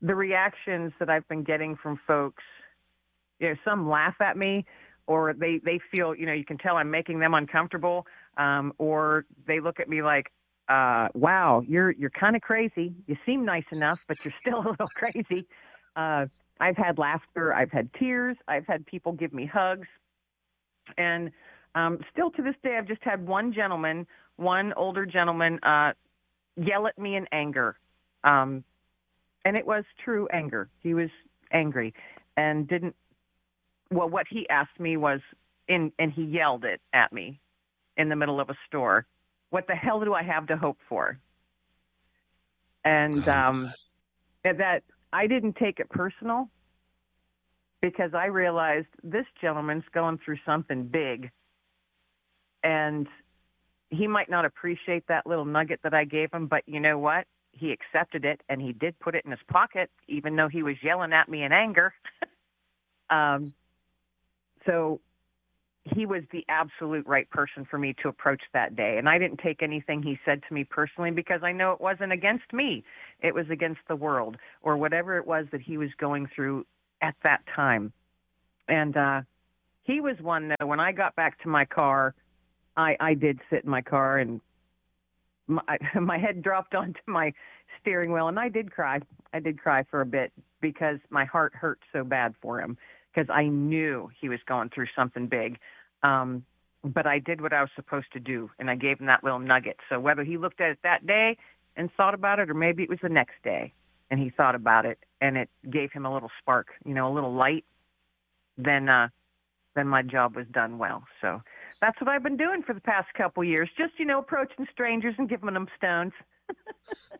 [0.00, 2.42] the reactions that I've been getting from folks,
[3.38, 4.64] you know, some laugh at me
[5.06, 8.06] or they, they feel, you know, you can tell I'm making them uncomfortable.
[8.36, 10.32] Um, or they look at me like,
[10.68, 12.94] uh, wow, you're, you're kind of crazy.
[13.06, 15.46] You seem nice enough, but you're still a little crazy.
[15.96, 16.26] Uh,
[16.60, 17.52] I've had laughter.
[17.52, 18.36] I've had tears.
[18.48, 19.88] I've had people give me hugs.
[20.96, 21.30] And
[21.74, 25.92] um, still to this day, I've just had one gentleman, one older gentleman, uh,
[26.56, 27.76] yell at me in anger.
[28.24, 28.64] Um,
[29.44, 30.68] and it was true anger.
[30.80, 31.10] He was
[31.52, 31.94] angry
[32.36, 32.94] and didn't.
[33.92, 35.20] Well, what he asked me was
[35.68, 37.40] in, and he yelled it at me
[37.96, 39.06] in the middle of a store.
[39.50, 41.18] What the hell do I have to hope for?
[42.84, 43.72] And um,
[44.42, 46.48] that I didn't take it personal
[47.80, 51.30] because I realized this gentleman's going through something big,
[52.64, 53.06] and
[53.90, 56.46] he might not appreciate that little nugget that I gave him.
[56.46, 57.26] But you know what?
[57.52, 60.76] he accepted it and he did put it in his pocket, even though he was
[60.82, 61.94] yelling at me in anger.
[63.10, 63.52] um,
[64.66, 65.00] so
[65.84, 68.98] he was the absolute right person for me to approach that day.
[68.98, 72.12] And I didn't take anything he said to me personally because I know it wasn't
[72.12, 72.84] against me.
[73.20, 76.66] It was against the world or whatever it was that he was going through
[77.00, 77.92] at that time.
[78.68, 79.22] And uh,
[79.82, 82.14] he was one that when I got back to my car,
[82.76, 84.40] I, I did sit in my car and
[85.48, 87.32] my, my head dropped onto my
[87.80, 89.00] steering wheel and I did cry.
[89.34, 92.78] I did cry for a bit because my heart hurt so bad for him
[93.12, 95.58] because I knew he was going through something big.
[96.02, 96.44] Um,
[96.84, 99.38] but I did what I was supposed to do and I gave him that little
[99.38, 99.76] nugget.
[99.88, 101.36] So whether he looked at it that day
[101.76, 103.72] and thought about it or maybe it was the next day
[104.10, 107.14] and he thought about it and it gave him a little spark, you know, a
[107.14, 107.64] little light,
[108.58, 109.08] then uh
[109.74, 111.04] then my job was done well.
[111.22, 111.40] So
[111.80, 113.70] that's what I've been doing for the past couple years.
[113.78, 116.12] Just you know, approaching strangers and giving them stones.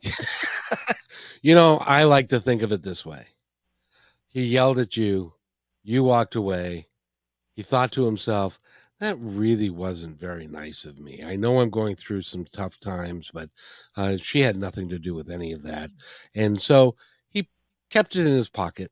[1.41, 3.27] you know, I like to think of it this way.
[4.27, 5.33] He yelled at you,
[5.83, 6.87] you walked away.
[7.55, 8.59] He thought to himself,
[8.99, 11.23] that really wasn't very nice of me.
[11.23, 13.49] I know I'm going through some tough times, but
[13.97, 15.91] uh, she had nothing to do with any of that.
[16.35, 16.95] And so
[17.29, 17.49] he
[17.89, 18.91] kept it in his pocket.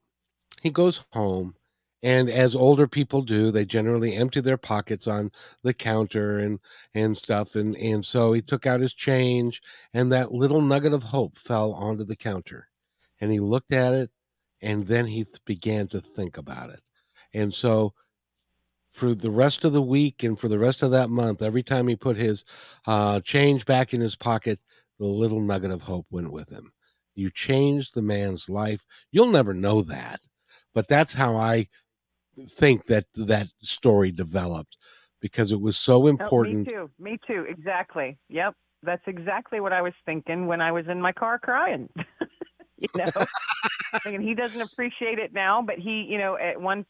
[0.61, 1.55] He goes home
[2.03, 5.31] and as older people do they generally empty their pockets on
[5.63, 6.59] the counter and
[6.93, 9.61] and stuff and and so he took out his change
[9.93, 12.67] and that little nugget of hope fell onto the counter
[13.19, 14.09] and he looked at it
[14.61, 16.81] and then he th- began to think about it
[17.33, 17.93] and so
[18.89, 21.87] for the rest of the week and for the rest of that month every time
[21.87, 22.43] he put his
[22.87, 24.59] uh, change back in his pocket
[24.99, 26.71] the little nugget of hope went with him
[27.15, 30.21] you changed the man's life you'll never know that
[30.73, 31.67] but that's how i
[32.47, 34.77] think that that story developed
[35.21, 36.67] because it was so important.
[36.67, 36.89] Oh, me too.
[36.99, 37.45] Me too.
[37.47, 38.17] Exactly.
[38.29, 38.55] Yep.
[38.83, 41.87] That's exactly what I was thinking when I was in my car crying.
[42.95, 43.25] you know,
[44.03, 46.85] thinking he doesn't appreciate it now, but he, you know, at one,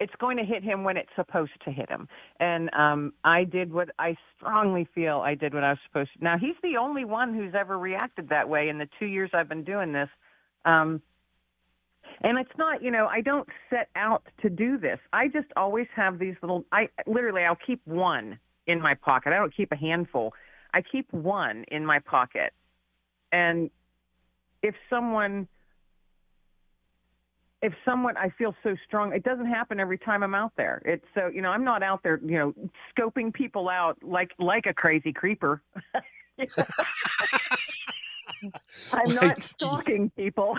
[0.00, 2.08] it's going to hit him when it's supposed to hit him.
[2.38, 6.24] And um, I did what I strongly feel I did what I was supposed to.
[6.24, 9.48] Now he's the only one who's ever reacted that way in the two years I've
[9.48, 10.08] been doing this.
[10.64, 11.02] Um,
[12.22, 14.98] and it's not, you know, I don't set out to do this.
[15.12, 19.32] I just always have these little, I literally, I'll keep one in my pocket.
[19.32, 20.32] I don't keep a handful.
[20.74, 22.52] I keep one in my pocket.
[23.32, 23.70] And
[24.62, 25.48] if someone,
[27.62, 30.80] if someone, I feel so strong, it doesn't happen every time I'm out there.
[30.84, 32.54] It's so, you know, I'm not out there, you know,
[32.96, 35.62] scoping people out like, like a crazy creeper.
[38.92, 40.56] I'm not stalking people.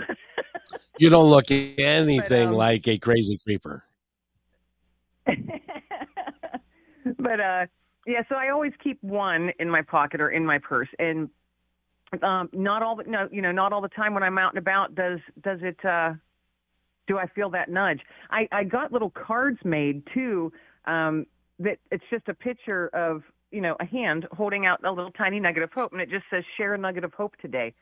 [0.98, 3.84] you don't look anything but, um, like a crazy creeper.
[7.20, 7.66] but uh
[8.08, 11.30] yeah, so I always keep one in my pocket or in my purse and
[12.24, 14.58] um not all the no, you know, not all the time when I'm out and
[14.60, 16.14] about does does it uh
[17.08, 18.02] do I feel that nudge.
[18.30, 20.52] I I got little cards made too
[20.86, 21.26] um
[21.60, 25.40] that it's just a picture of you know, a hand holding out a little tiny
[25.40, 27.74] nugget of hope, and it just says "Share a nugget of hope today."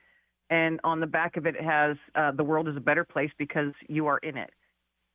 [0.50, 3.32] And on the back of it, it has uh, "The world is a better place
[3.38, 4.52] because you are in it."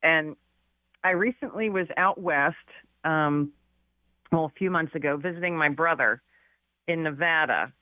[0.03, 0.37] And
[1.05, 2.57] I recently was out west,
[3.05, 3.53] um,
[4.31, 6.23] well, a few months ago, visiting my brother
[6.87, 7.73] in Nevada,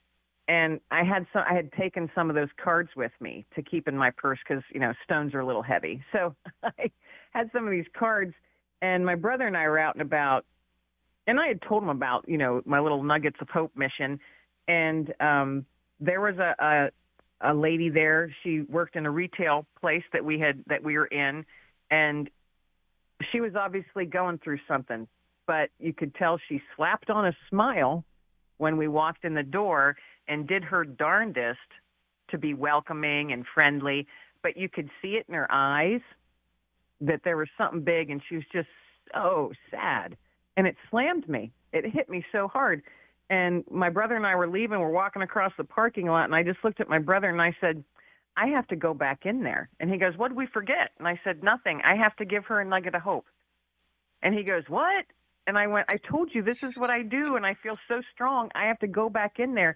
[0.51, 1.43] and I had some.
[1.49, 4.61] I had taken some of those cards with me to keep in my purse because
[4.73, 6.03] you know stones are a little heavy.
[6.11, 6.91] So I
[7.31, 8.33] had some of these cards,
[8.81, 10.45] and my brother and I were out and about,
[11.25, 14.19] and I had told him about you know my little Nuggets of Hope mission,
[14.67, 15.65] and um,
[16.01, 18.35] there was a, a a lady there.
[18.43, 21.45] She worked in a retail place that we had that we were in,
[21.89, 22.29] and
[23.31, 25.07] she was obviously going through something.
[25.47, 28.03] But you could tell she slapped on a smile
[28.57, 29.95] when we walked in the door
[30.31, 31.59] and did her darndest
[32.29, 34.07] to be welcoming and friendly.
[34.41, 35.99] But you could see it in her eyes
[37.01, 38.69] that there was something big, and she was just
[39.13, 40.15] so sad.
[40.55, 41.51] And it slammed me.
[41.73, 42.81] It hit me so hard.
[43.29, 44.79] And my brother and I were leaving.
[44.79, 47.55] We're walking across the parking lot, and I just looked at my brother and I
[47.59, 47.83] said,
[48.37, 49.69] I have to go back in there.
[49.81, 50.91] And he goes, What did we forget?
[50.97, 51.81] And I said, Nothing.
[51.83, 53.25] I have to give her a nugget of hope.
[54.23, 55.05] And he goes, What?
[55.47, 58.01] And I went, I told you this is what I do, and I feel so
[58.13, 58.49] strong.
[58.55, 59.75] I have to go back in there.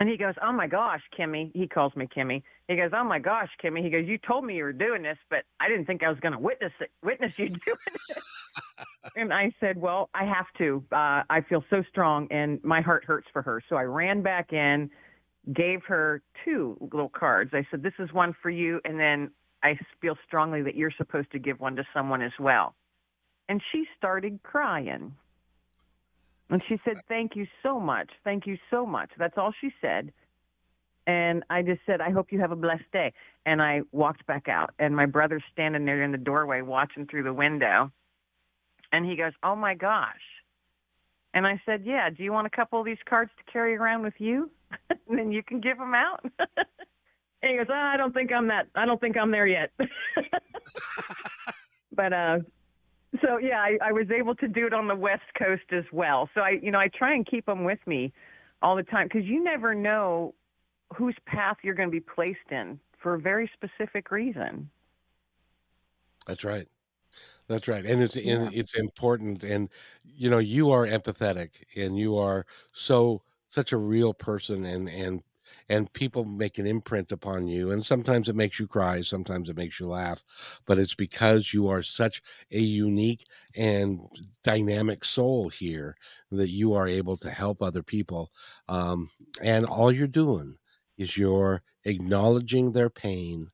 [0.00, 1.50] And he goes, Oh my gosh, Kimmy.
[1.54, 2.42] He calls me Kimmy.
[2.68, 3.82] He goes, Oh my gosh, Kimmy.
[3.82, 6.20] He goes, You told me you were doing this, but I didn't think I was
[6.20, 8.18] going to witness it, witness you doing it.
[9.16, 10.84] and I said, Well, I have to.
[10.92, 13.62] Uh, I feel so strong, and my heart hurts for her.
[13.68, 14.90] So I ran back in,
[15.52, 17.50] gave her two little cards.
[17.52, 19.30] I said, This is one for you, and then
[19.64, 22.74] I feel strongly that you're supposed to give one to someone as well.
[23.48, 25.14] And she started crying.
[26.50, 28.10] And she said, Thank you so much.
[28.24, 29.10] Thank you so much.
[29.18, 30.12] That's all she said.
[31.06, 33.12] And I just said, I hope you have a blessed day.
[33.46, 34.74] And I walked back out.
[34.78, 37.90] And my brother's standing there in the doorway watching through the window.
[38.92, 40.14] And he goes, Oh my gosh.
[41.34, 44.02] And I said, Yeah, do you want a couple of these cards to carry around
[44.02, 44.50] with you?
[44.90, 46.24] and then you can give them out.
[47.42, 48.68] and he goes, oh, I don't think I'm that.
[48.74, 49.70] I don't think I'm there yet.
[51.92, 52.38] but uh,
[53.22, 56.28] so yeah, I, I was able to do it on the West Coast as well.
[56.34, 58.12] So I, you know, I try and keep them with me
[58.62, 60.34] all the time because you never know
[60.94, 64.68] whose path you're going to be placed in for a very specific reason.
[66.26, 66.68] That's right.
[67.48, 68.34] That's right, and it's yeah.
[68.34, 69.70] and it's important, and
[70.04, 75.22] you know you are empathetic, and you are so such a real person, and and
[75.68, 79.56] and people make an imprint upon you and sometimes it makes you cry sometimes it
[79.56, 80.24] makes you laugh
[80.66, 84.00] but it's because you are such a unique and
[84.42, 85.96] dynamic soul here
[86.30, 88.30] that you are able to help other people
[88.68, 89.10] um,
[89.42, 90.56] and all you're doing
[90.96, 93.50] is you're acknowledging their pain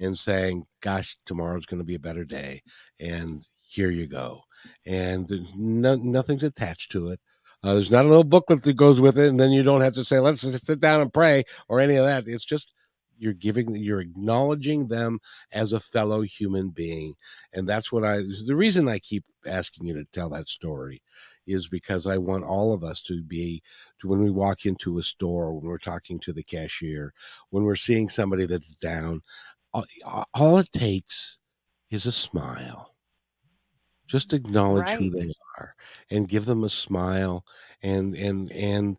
[0.00, 2.62] and saying gosh tomorrow's going to be a better day
[3.00, 4.42] and here you go
[4.86, 7.20] and no, nothing's attached to it
[7.64, 9.94] uh, there's not a little booklet that goes with it, and then you don't have
[9.94, 12.28] to say, let's sit down and pray or any of that.
[12.28, 12.72] It's just
[13.18, 15.18] you're giving, you're acknowledging them
[15.52, 17.14] as a fellow human being.
[17.52, 21.02] And that's what I, the reason I keep asking you to tell that story
[21.46, 23.62] is because I want all of us to be,
[24.00, 27.12] to when we walk into a store, when we're talking to the cashier,
[27.50, 29.22] when we're seeing somebody that's down,
[29.72, 29.84] all,
[30.34, 31.38] all it takes
[31.90, 32.87] is a smile
[34.08, 34.98] just acknowledge right.
[34.98, 35.74] who they are
[36.10, 37.44] and give them a smile
[37.82, 38.96] and and and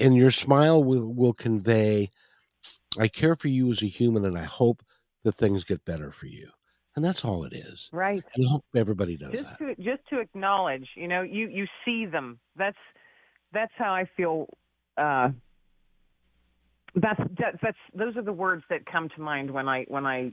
[0.00, 2.08] and your smile will will convey
[2.98, 4.82] i care for you as a human and i hope
[5.26, 6.48] that things get better for you.
[6.94, 7.90] And that's all it is.
[7.92, 8.22] Right.
[8.34, 9.58] And i hope everybody does just that.
[9.58, 12.38] to, just to acknowledge you know you you see them.
[12.56, 12.78] That's
[13.52, 14.46] that's how i feel
[14.98, 15.30] uh
[16.94, 20.32] that's that, that's those are the words that come to mind when i when i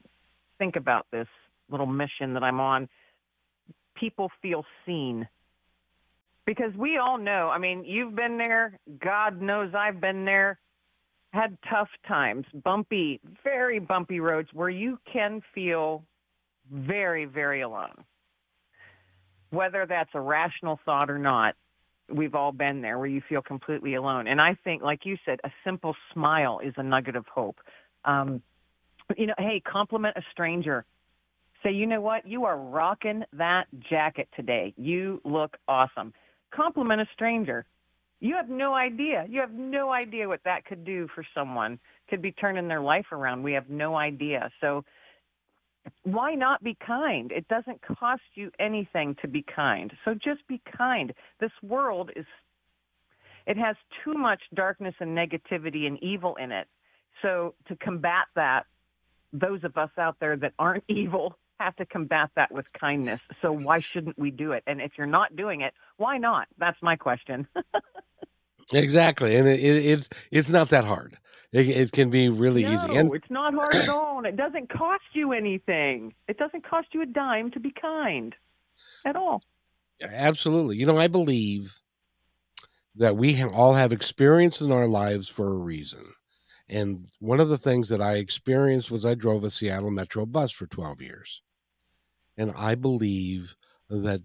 [0.58, 1.28] think about this
[1.70, 2.90] little mission that i'm on
[3.96, 5.28] people feel seen.
[6.46, 10.60] Because we all know, I mean, you've been there, God knows I've been there,
[11.32, 16.04] had tough times, bumpy, very bumpy roads where you can feel
[16.72, 18.04] very, very alone.
[19.52, 21.56] Whether that's a rational thought or not,
[22.10, 24.28] we've all been there where you feel completely alone.
[24.28, 27.60] And I think, like you said, a simple smile is a nugget of hope.
[28.06, 28.42] Um,
[29.18, 30.86] you know, hey, compliment a stranger
[31.64, 32.28] say, you know what?
[32.28, 34.74] You are rocking that jacket today.
[34.78, 36.14] You look awesome.
[36.54, 37.66] Compliment a stranger.
[38.20, 39.26] You have no idea.
[39.30, 41.80] You have no idea what that could do for someone.
[42.10, 43.44] Could be turning their life around.
[43.44, 44.50] We have no idea.
[44.62, 44.84] So
[46.04, 47.32] why not be kind?
[47.32, 49.92] It doesn't cost you anything to be kind.
[50.06, 51.14] So just be kind.
[51.40, 52.26] This world is
[53.46, 56.68] it has too much darkness and negativity and evil in it.
[57.22, 58.64] So to combat that
[59.34, 63.22] those of us out there that aren't evil have to combat that with kindness.
[63.42, 64.64] So why shouldn't we do it?
[64.68, 66.48] And if you're not doing it, why not?
[66.58, 67.48] That's my question.
[68.74, 71.18] exactly, and it, it, it's it's not that hard.
[71.52, 72.96] It, it can be really no, easy.
[72.96, 74.18] And it's not hard at all.
[74.18, 76.16] And it doesn't cost you anything.
[76.28, 78.34] It doesn't cost you a dime to be kind
[79.06, 79.44] at all.
[80.02, 81.78] absolutely, you know, I believe
[82.96, 86.14] that we all have experience in our lives for a reason.
[86.74, 90.52] And one of the things that I experienced was I drove a Seattle Metro bus
[90.52, 91.44] for 12 years.
[92.36, 93.56] And I believe
[93.92, 94.22] that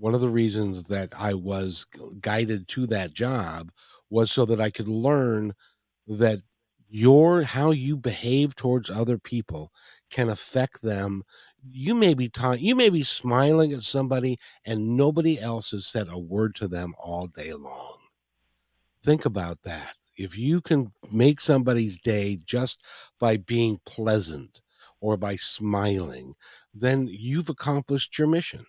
[0.00, 1.86] one of the reasons that I was
[2.20, 3.70] guided to that job
[4.10, 5.54] was so that I could learn
[6.08, 6.40] that
[6.88, 9.72] your how you behave towards other people
[10.10, 11.22] can affect them.
[11.70, 16.08] You may be ta- you may be smiling at somebody and nobody else has said
[16.10, 17.98] a word to them all day long.
[19.04, 19.94] Think about that.
[20.16, 22.84] If you can make somebody's day just
[23.18, 24.60] by being pleasant
[25.00, 26.34] or by smiling,
[26.74, 28.64] then you've accomplished your mission.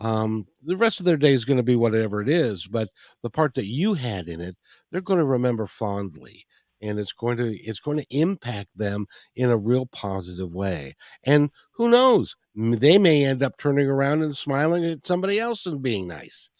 [0.00, 2.88] Um, the rest of their day is going to be whatever it is, but
[3.22, 4.56] the part that you had in it,
[4.90, 6.46] they're going to remember fondly
[6.84, 11.50] and it's going to it's going to impact them in a real positive way and
[11.72, 16.06] who knows they may end up turning around and smiling at somebody else and being
[16.06, 16.50] nice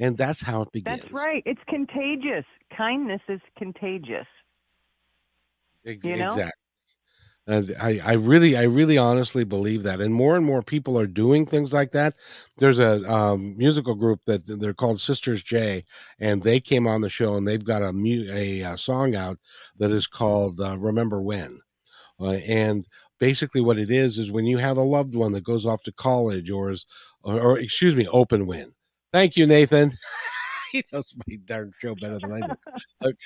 [0.00, 1.42] and that's how it begins That's right.
[1.46, 2.46] It's contagious.
[2.76, 4.26] Kindness is contagious.
[5.84, 6.26] Ex- You know?
[6.26, 6.52] Exactly.
[7.46, 10.00] And I, I really, I really honestly believe that.
[10.00, 12.14] And more and more people are doing things like that.
[12.58, 15.84] There's a um, musical group that they're called Sisters J,
[16.18, 19.38] and they came on the show and they've got a, mu- a, uh song out
[19.78, 21.60] that is called uh, Remember When.
[22.20, 22.86] Uh, and
[23.18, 25.92] basically, what it is is when you have a loved one that goes off to
[25.92, 26.86] college or is,
[27.22, 28.74] or, or excuse me, Open When.
[29.12, 29.92] Thank you, Nathan.
[30.72, 32.54] he knows my darn show better than I do.
[33.04, 33.16] Okay.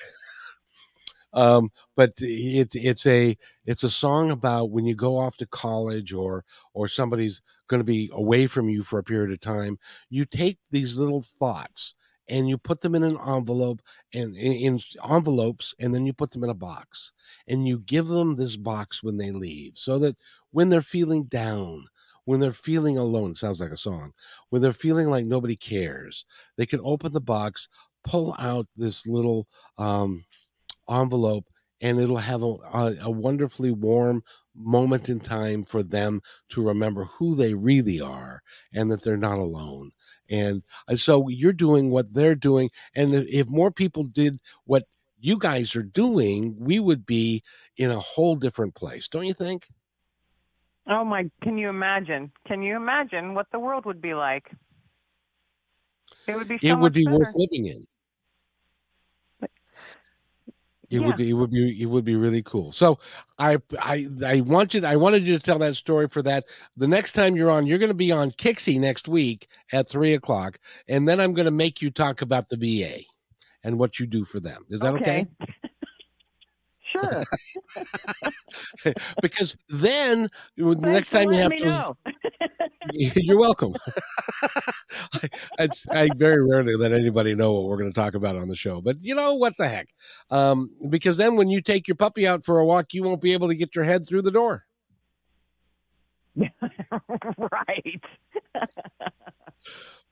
[1.32, 6.12] Um, but it's it's a it's a song about when you go off to college
[6.12, 9.78] or or somebody's going to be away from you for a period of time.
[10.10, 11.94] You take these little thoughts
[12.28, 13.82] and you put them in an envelope
[14.14, 14.78] and in, in
[15.10, 17.12] envelopes and then you put them in a box
[17.48, 20.16] and you give them this box when they leave so that
[20.52, 21.84] when they're feeling down
[22.24, 24.12] when they're feeling alone sounds like a song
[24.50, 26.24] when they're feeling like nobody cares
[26.56, 27.68] they can open the box
[28.04, 29.46] pull out this little
[29.78, 30.24] um,
[30.90, 31.46] envelope
[31.80, 34.22] and it'll have a, a, a wonderfully warm
[34.54, 39.38] moment in time for them to remember who they really are and that they're not
[39.38, 39.90] alone.
[40.30, 40.62] And
[40.96, 44.84] so you're doing what they're doing and if more people did what
[45.18, 47.42] you guys are doing we would be
[47.76, 49.68] in a whole different place don't you think
[50.88, 51.30] Oh my!
[51.42, 52.30] Can you imagine?
[52.46, 54.50] Can you imagine what the world would be like?
[56.26, 56.58] It would be.
[56.58, 57.18] So it would be better.
[57.18, 57.86] worth living in
[60.90, 62.98] it would it would be it would be really cool so
[63.38, 66.44] i i i want you i wanted you to tell that story for that
[66.76, 70.14] the next time you're on you're going to be on KIXI next week at three
[70.14, 70.58] o'clock
[70.88, 73.02] and then i'm going to make you talk about the va
[73.62, 75.26] and what you do for them is that okay,
[76.94, 77.24] Sure.
[79.22, 81.96] because then the next time you have to know.
[82.92, 83.74] you're welcome
[85.14, 85.28] I,
[85.58, 88.54] it's- I very rarely let anybody know what we're going to talk about on the
[88.54, 89.88] show but you know what the heck
[90.30, 93.32] um, because then when you take your puppy out for a walk you won't be
[93.32, 94.64] able to get your head through the door
[97.38, 98.02] right.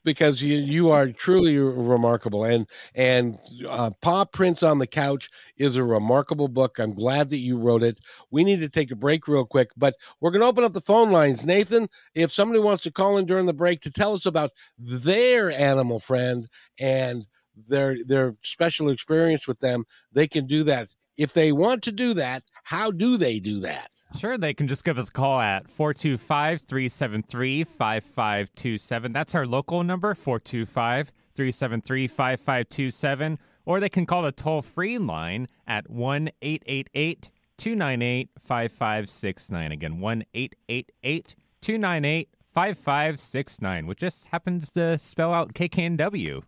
[0.04, 3.38] Because you you are truly remarkable and and
[3.68, 6.78] uh, paw prints on the couch is a remarkable book.
[6.78, 8.00] I'm glad that you wrote it.
[8.30, 10.80] We need to take a break real quick but we're going to open up the
[10.80, 11.46] phone lines.
[11.46, 15.50] Nathan if somebody wants to call in during the break to tell us about their
[15.50, 16.48] animal friend
[16.78, 17.26] and
[17.68, 20.94] their their special experience with them they can do that.
[21.16, 24.84] If they want to do that how do they do that Sure, they can just
[24.84, 29.12] give us a call at 425 373 5527.
[29.12, 33.38] That's our local number, 425 373 5527.
[33.64, 39.72] Or they can call the toll free line at 1 888 298 5569.
[39.72, 46.42] Again, 1 888 298 5569, which just happens to spell out KKNW.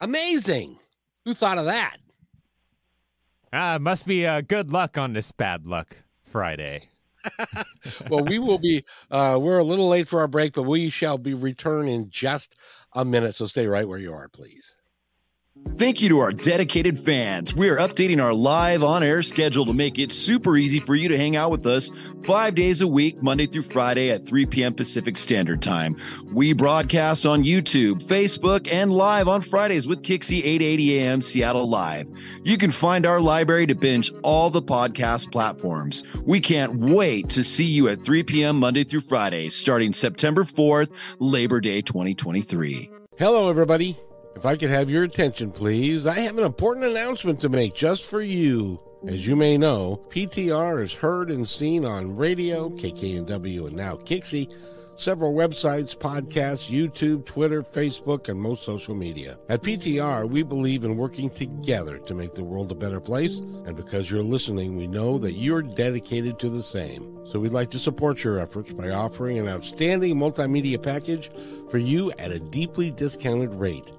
[0.00, 0.76] amazing
[1.24, 1.96] who thought of that
[3.54, 5.96] Ah, must be uh, good luck on this bad luck
[6.32, 6.88] Friday.
[8.10, 8.84] well, we will be.
[9.10, 12.56] Uh, we're a little late for our break, but we shall be return in just
[12.94, 13.34] a minute.
[13.34, 14.74] So stay right where you are, please.
[15.64, 17.54] Thank you to our dedicated fans.
[17.54, 21.08] We are updating our live on air schedule to make it super easy for you
[21.08, 21.90] to hang out with us
[22.22, 24.74] five days a week, Monday through Friday at 3 p.m.
[24.74, 25.96] Pacific Standard Time.
[26.32, 31.22] We broadcast on YouTube, Facebook, and live on Fridays with KIXI 880 a.m.
[31.22, 32.08] Seattle Live.
[32.44, 36.04] You can find our library to binge all the podcast platforms.
[36.24, 38.58] We can't wait to see you at 3 p.m.
[38.58, 42.90] Monday through Friday, starting September 4th, Labor Day 2023.
[43.18, 43.96] Hello, everybody.
[44.34, 48.04] If I could have your attention, please, I have an important announcement to make just
[48.08, 48.80] for you.
[49.06, 54.52] As you may know, PTR is heard and seen on radio, KKNW, and now KIXI,
[55.02, 59.36] several websites, podcasts, YouTube, Twitter, Facebook, and most social media.
[59.48, 63.76] At PTR, we believe in working together to make the world a better place, and
[63.76, 67.18] because you're listening, we know that you're dedicated to the same.
[67.26, 71.30] So we'd like to support your efforts by offering an outstanding multimedia package
[71.68, 73.92] for you at a deeply discounted rate.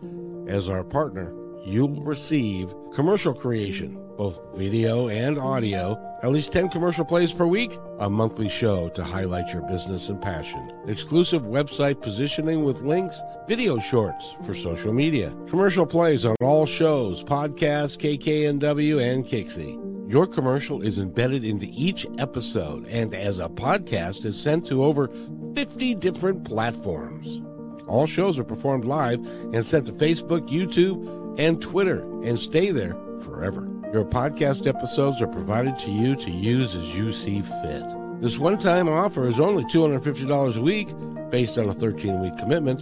[0.48, 1.34] As our partner,
[1.66, 7.78] you'll receive commercial creation, both video and audio, at least 10 commercial plays per week,
[8.00, 13.78] a monthly show to highlight your business and passion, exclusive website positioning with links, video
[13.78, 20.10] shorts for social media, commercial plays on all shows, podcasts, KKNW, and KIXI.
[20.10, 25.10] Your commercial is embedded into each episode and as a podcast is sent to over
[25.56, 27.42] 50 different platforms.
[27.88, 29.20] All shows are performed live
[29.54, 33.73] and sent to Facebook, YouTube, and Twitter and stay there forever.
[33.94, 37.84] Your podcast episodes are provided to you to use as you see fit.
[38.20, 40.88] This one time offer is only $250 a week
[41.30, 42.82] based on a 13 week commitment.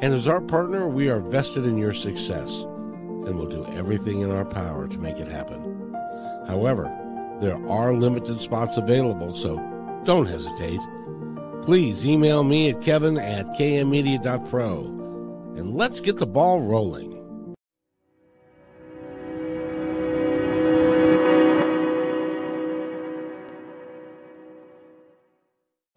[0.00, 4.30] And as our partner, we are vested in your success and will do everything in
[4.30, 5.92] our power to make it happen.
[6.46, 6.84] However,
[7.40, 9.56] there are limited spots available, so
[10.04, 10.80] don't hesitate.
[11.64, 14.84] Please email me at kevin at kmmedia.pro
[15.56, 17.13] and let's get the ball rolling.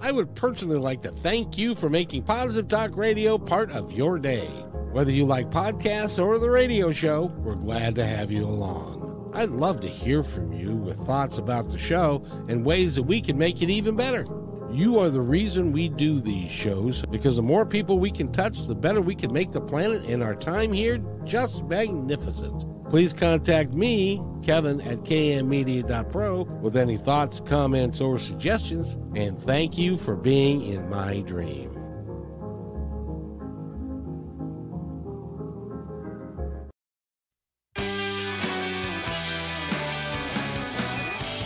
[0.00, 4.16] I would personally like to thank you for making Positive Talk Radio part of your
[4.20, 4.46] day.
[4.92, 9.32] Whether you like podcasts or the radio show, we're glad to have you along.
[9.34, 13.20] I'd love to hear from you with thoughts about the show and ways that we
[13.20, 14.24] can make it even better.
[14.70, 18.68] You are the reason we do these shows because the more people we can touch,
[18.68, 22.64] the better we can make the planet and our time here just magnificent.
[22.90, 28.94] Please contact me, Kevin at kmmedia.pro, with any thoughts, comments, or suggestions.
[29.14, 31.74] And thank you for being in my dream.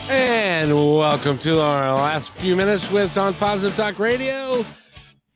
[0.09, 4.65] And welcome to our last few minutes with on Positive Talk Radio.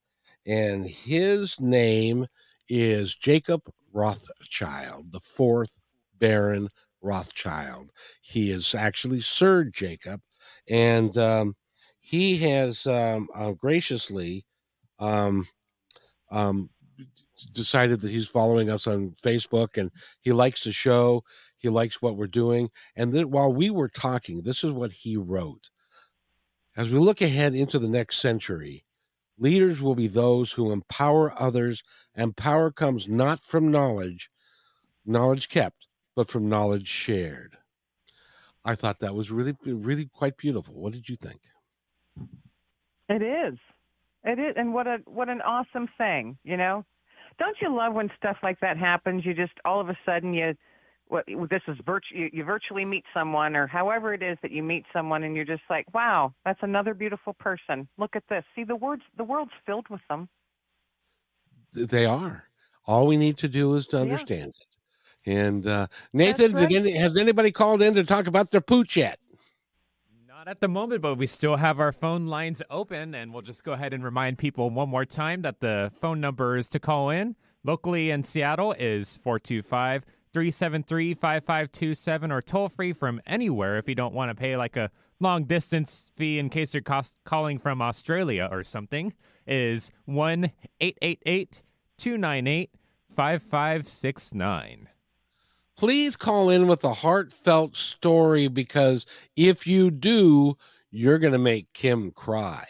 [0.46, 2.26] and his name
[2.68, 3.62] is Jacob
[3.92, 5.80] Rothschild, the fourth
[6.18, 6.68] Baron
[7.02, 7.90] Rothschild.
[8.22, 10.20] He is actually Sir Jacob,
[10.68, 11.56] and um,
[12.00, 14.44] he has um, uh, graciously
[14.98, 15.46] um,
[16.30, 16.70] um,
[17.52, 21.24] decided that he's following us on Facebook and he likes the show.
[21.56, 22.70] He likes what we're doing.
[22.96, 25.70] And then while we were talking, this is what he wrote.
[26.76, 28.84] As we look ahead into the next century,
[29.38, 31.82] leaders will be those who empower others,
[32.14, 34.30] and power comes not from knowledge,
[35.04, 37.56] knowledge kept, but from knowledge shared.
[38.64, 40.74] I thought that was really, really quite beautiful.
[40.74, 41.40] What did you think?
[43.08, 43.58] It is.
[44.22, 46.84] It is, and what a what an awesome thing, you know.
[47.38, 49.24] Don't you love when stuff like that happens?
[49.24, 50.54] You just all of a sudden you
[51.10, 54.62] what this is virtu- you, you virtually meet someone or however it is that you
[54.62, 58.62] meet someone and you're just like wow that's another beautiful person look at this see
[58.64, 60.28] the words the world's filled with them
[61.72, 62.44] they are
[62.86, 64.02] all we need to do is to Yeah.
[64.04, 66.68] understand it and uh nathan right.
[66.68, 69.18] did any, has anybody called in to talk about their pooch yet
[70.50, 73.72] at the moment, but we still have our phone lines open, and we'll just go
[73.72, 78.10] ahead and remind people one more time that the phone numbers to call in locally
[78.10, 84.28] in Seattle is 425 373 5527 or toll free from anywhere if you don't want
[84.28, 84.90] to pay like a
[85.20, 89.14] long distance fee in case you're cost- calling from Australia or something
[89.46, 91.62] is 1 888
[91.96, 92.70] 298
[93.08, 94.88] 5569.
[95.80, 100.54] Please call in with a heartfelt story because if you do
[100.90, 102.66] you're gonna make kim cry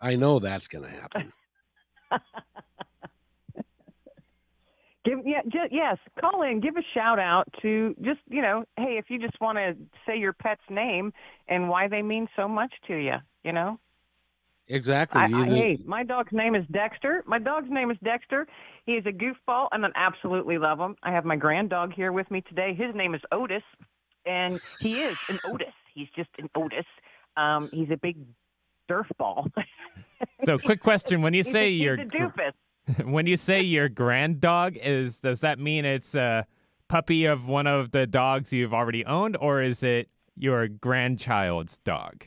[0.00, 1.32] i know that's gonna happen
[5.04, 5.40] Give yeah,
[5.72, 9.40] yes, call in, give a shout out to just you know, hey, if you just
[9.40, 9.74] want to
[10.06, 11.12] say your pet's name
[11.48, 13.80] and why they mean so much to you, you know.
[14.68, 17.22] Exactly I, I, hey, my dog's name is Dexter.
[17.26, 18.46] My dog's name is Dexter.
[18.86, 20.96] He is a goofball, and I absolutely love him.
[21.02, 22.74] I have my grand dog here with me today.
[22.74, 23.62] His name is Otis,
[24.26, 25.74] and he is an Otis.
[25.94, 26.86] He's just an Otis.
[27.36, 28.16] Um, he's a big
[28.88, 29.46] surf ball.
[30.44, 32.52] So, quick question: When you He's say a, he's your a doofus.
[33.04, 36.46] when you say your grand dog is does that mean it's a
[36.88, 42.26] puppy of one of the dogs you've already owned or is it your grandchild's dog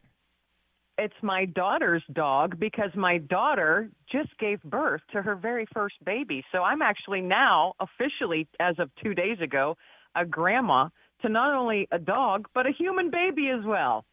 [0.98, 6.44] It's my daughter's dog because my daughter just gave birth to her very first baby.
[6.52, 9.76] So I'm actually now officially, as of two days ago,
[10.16, 10.88] a grandma
[11.22, 14.06] to not only a dog, but a human baby as well.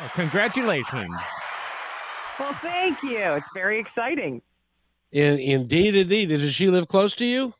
[0.00, 1.14] oh, congratulations
[2.38, 3.34] Well, thank you.
[3.34, 4.42] It's very exciting.
[5.12, 7.54] in, indeed indeed does she live close to you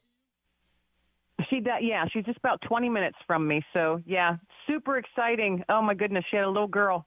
[1.50, 3.62] She does, yeah, she's just about 20 minutes from me.
[3.72, 4.36] So, yeah,
[4.66, 5.62] super exciting.
[5.68, 6.24] Oh, my goodness.
[6.30, 7.06] She had a little girl.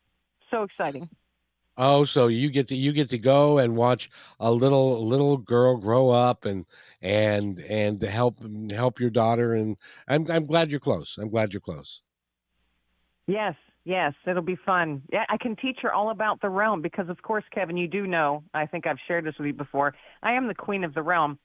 [0.51, 1.09] So exciting.
[1.79, 5.77] Oh, so you get to you get to go and watch a little little girl
[5.77, 6.65] grow up and
[7.01, 8.35] and and to help
[8.71, 9.77] help your daughter and
[10.07, 11.17] I'm I'm glad you're close.
[11.19, 12.01] I'm glad you're close.
[13.27, 15.03] Yes, yes, it'll be fun.
[15.11, 18.07] Yeah, I can teach her all about the realm because, of course, Kevin, you do
[18.07, 18.43] know.
[18.53, 19.93] I think I've shared this with you before.
[20.23, 21.37] I am the queen of the realm,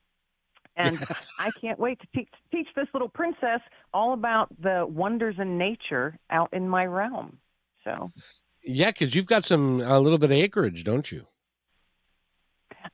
[0.76, 0.98] and
[1.38, 3.60] I can't wait to teach teach this little princess
[3.92, 7.38] all about the wonders in nature out in my realm.
[7.84, 8.12] So
[8.64, 11.26] Yeah, because you've got some a little bit of acreage, don't you?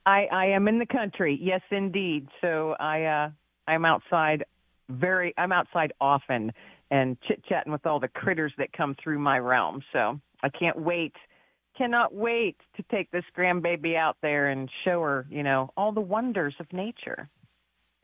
[0.05, 1.37] I I am in the country.
[1.41, 2.27] Yes, indeed.
[2.41, 3.29] So I uh
[3.67, 4.45] I'm outside
[4.89, 6.51] very I'm outside often
[6.91, 9.83] and chit chatting with all the critters that come through my realm.
[9.93, 11.13] So I can't wait
[11.77, 16.01] cannot wait to take this grandbaby out there and show her, you know, all the
[16.01, 17.29] wonders of nature.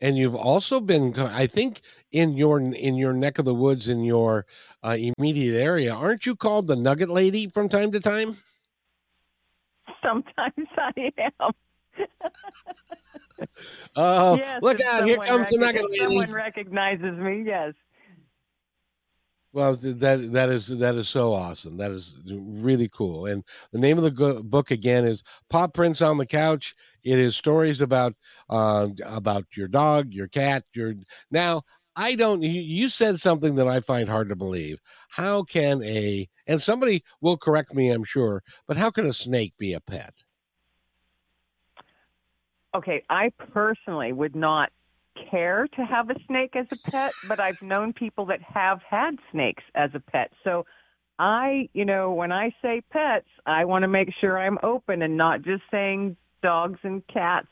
[0.00, 1.80] And you've also been, I think,
[2.12, 4.44] in your in your neck of the woods in your
[4.82, 5.94] uh, immediate area.
[5.94, 8.36] Aren't you called the Nugget Lady from time to time?
[10.02, 11.52] Sometimes I am.
[13.96, 15.04] Oh, yes, look out!
[15.04, 16.20] Here comes the Nugget Lady.
[16.20, 17.42] Someone recognizes me.
[17.46, 17.72] Yes.
[19.56, 21.78] Well, that that is that is so awesome.
[21.78, 23.24] That is really cool.
[23.24, 23.42] And
[23.72, 26.74] the name of the book again is "Paw Prints on the Couch.
[27.02, 28.12] It is stories about
[28.50, 30.92] uh, about your dog, your cat, your.
[31.30, 31.62] Now,
[31.96, 32.42] I don't.
[32.42, 34.78] You said something that I find hard to believe.
[35.08, 39.54] How can a and somebody will correct me, I'm sure, but how can a snake
[39.56, 40.22] be a pet?
[42.74, 44.70] Okay, I personally would not
[45.30, 49.16] care to have a snake as a pet, but I've known people that have had
[49.32, 50.30] snakes as a pet.
[50.44, 50.66] So
[51.18, 55.16] I, you know, when I say pets, I want to make sure I'm open and
[55.16, 57.48] not just saying dogs and cats.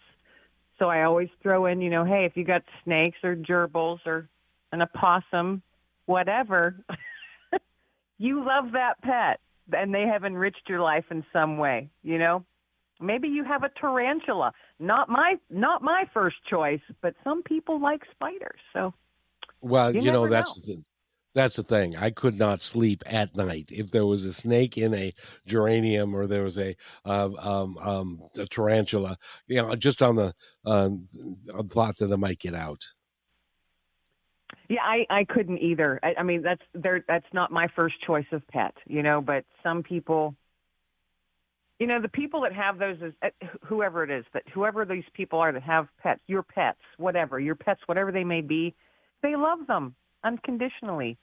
[0.79, 4.29] So I always throw in, you know, hey, if you got snakes or gerbils or
[4.73, 5.63] an opossum,
[6.07, 6.77] whatever,
[8.19, 9.41] you love that pet
[9.73, 12.45] and they have enriched your life in some way, you know?
[13.05, 14.53] Maybe you have a tarantula.
[14.79, 18.61] Not my not my first choice, but some people like spiders.
[18.73, 18.95] So
[19.61, 20.61] Well, You you, know that's know.
[20.61, 20.85] the thing.
[21.35, 21.97] That's the thing.
[21.97, 25.13] I could not sleep at night if there was a snake in a
[25.47, 29.19] geranium or there was a uh, um, um, a tarantula.
[29.49, 30.35] You know, just on the
[30.65, 31.07] um,
[31.69, 32.85] thought that it might get out.
[34.69, 36.01] yeah, I I couldn't either.
[36.03, 37.05] I, I mean, that's there.
[37.07, 39.21] That's not my first choice of pet, you know.
[39.21, 40.37] But some people,
[41.79, 43.29] you know, the people that have those is uh,
[43.65, 47.55] whoever it is, that whoever these people are that have pets, your pets, whatever your
[47.55, 48.75] pets, whatever they may be,
[49.23, 51.19] they love them unconditionally.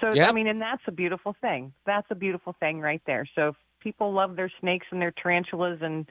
[0.00, 1.72] So I mean, and that's a beautiful thing.
[1.86, 3.28] That's a beautiful thing right there.
[3.34, 6.08] So if people love their snakes and their tarantulas and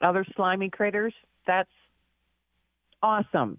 [0.00, 1.14] other slimy critters,
[1.46, 1.70] that's
[3.02, 3.58] awesome.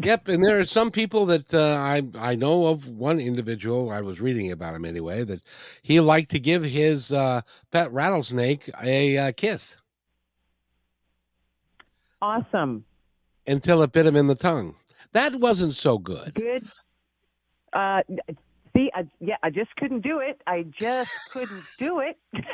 [0.00, 3.90] Yep, and there are some people that uh, I I know of one individual.
[3.90, 5.44] I was reading about him anyway that
[5.82, 7.40] he liked to give his uh,
[7.72, 9.76] pet rattlesnake a uh, kiss
[12.22, 12.84] Awesome.
[13.46, 14.76] until it bit him in the tongue.
[15.12, 16.34] That wasn't so good.
[16.34, 16.68] Good.
[17.72, 18.02] Uh,
[18.76, 20.40] see, I, yeah, I just couldn't do it.
[20.46, 22.16] I just couldn't do it.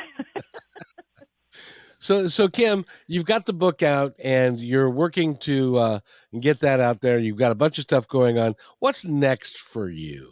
[1.99, 5.99] So so Kim, you've got the book out and you're working to uh,
[6.39, 7.17] get that out there.
[7.17, 8.55] You've got a bunch of stuff going on.
[8.79, 10.31] What's next for you?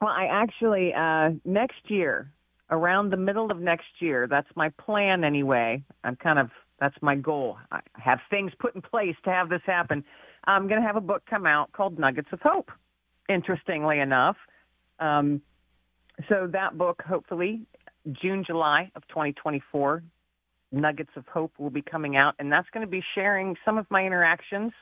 [0.00, 2.30] Well, I actually uh, next year,
[2.70, 5.82] around the middle of next year, that's my plan anyway.
[6.04, 7.56] I'm kind of that's my goal.
[7.72, 10.04] I have things put in place to have this happen.
[10.44, 12.70] I'm going to have a book come out called Nuggets of Hope.
[13.28, 14.36] Interestingly enough,
[15.00, 15.42] um,
[16.28, 17.62] so that book, hopefully,
[18.12, 20.02] June, July of 2024,
[20.72, 23.86] Nuggets of Hope will be coming out, and that's going to be sharing some of
[23.90, 24.72] my interactions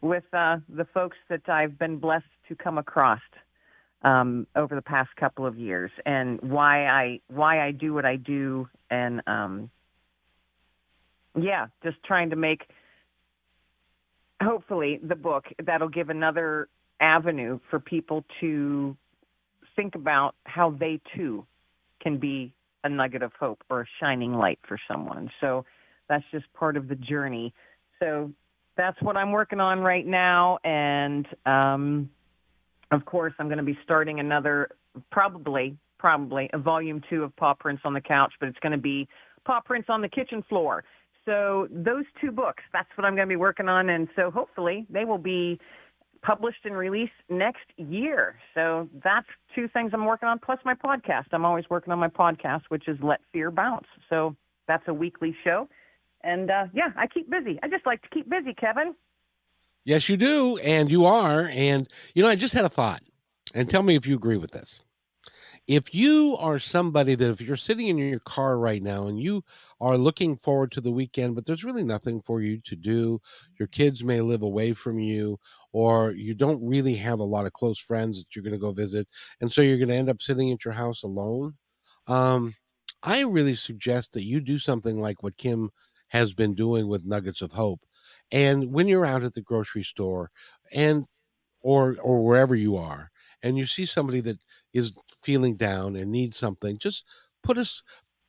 [0.00, 3.20] with uh, the folks that I've been blessed to come across
[4.02, 8.16] um, over the past couple of years, and why I why I do what I
[8.16, 9.70] do, and um,
[11.40, 12.64] yeah, just trying to make
[14.42, 16.68] hopefully the book that'll give another
[17.00, 18.96] avenue for people to
[19.74, 21.46] think about how they too
[22.04, 22.52] can be
[22.84, 25.28] a nugget of hope or a shining light for someone.
[25.40, 25.64] So
[26.08, 27.52] that's just part of the journey.
[27.98, 28.30] So
[28.76, 30.58] that's what I'm working on right now.
[30.64, 32.10] And um,
[32.90, 34.68] of course, I'm going to be starting another,
[35.10, 38.78] probably, probably a volume two of Paw Prints on the Couch, but it's going to
[38.78, 39.08] be
[39.46, 40.84] Paw Prints on the Kitchen Floor.
[41.24, 43.88] So those two books, that's what I'm going to be working on.
[43.88, 45.58] And so hopefully they will be
[46.24, 48.36] published and released next year.
[48.54, 51.26] So that's two things I'm working on, plus my podcast.
[51.32, 53.86] I'm always working on my podcast, which is Let Fear Bounce.
[54.08, 54.34] So
[54.66, 55.68] that's a weekly show.
[56.22, 57.58] And uh, yeah, I keep busy.
[57.62, 58.94] I just like to keep busy, Kevin.
[59.84, 61.50] Yes, you do, and you are.
[61.52, 63.02] And you know, I just had a thought,
[63.54, 64.80] and tell me if you agree with this.
[65.66, 69.42] If you are somebody that if you're sitting in your car right now and you
[69.80, 73.18] are looking forward to the weekend, but there's really nothing for you to do,
[73.58, 75.38] your kids may live away from you,
[75.72, 78.72] or you don't really have a lot of close friends that you're going to go
[78.72, 79.08] visit,
[79.40, 81.54] and so you're going to end up sitting at your house alone.
[82.06, 82.54] Um,
[83.02, 85.70] I really suggest that you do something like what Kim
[86.08, 87.80] has been doing with Nuggets of Hope.
[88.30, 90.30] And when you're out at the grocery store
[90.72, 91.06] and
[91.60, 93.10] or or wherever you are
[93.42, 94.38] and you see somebody that
[94.74, 97.04] is feeling down and needs something, just
[97.42, 97.82] put us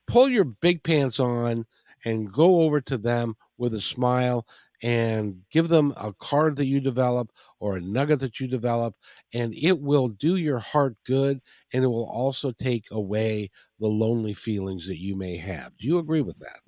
[0.08, 1.66] pull your big pants on
[2.04, 4.46] and go over to them with a smile
[4.84, 8.96] and give them a card that you develop or a nugget that you develop
[9.34, 11.42] and it will do your heart good
[11.74, 15.76] and it will also take away the lonely feelings that you may have.
[15.78, 16.60] Do you agree with that?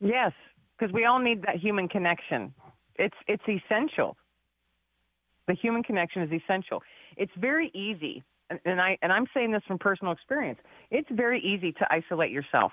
[0.00, 0.32] Yes,
[0.78, 2.54] because we all need that human connection.
[2.96, 4.16] It's it's essential.
[5.48, 6.82] The human connection is essential.
[7.16, 8.22] It's very easy,
[8.64, 10.58] and, I and I'm saying this from personal experience.
[10.90, 12.72] It's very easy to isolate yourself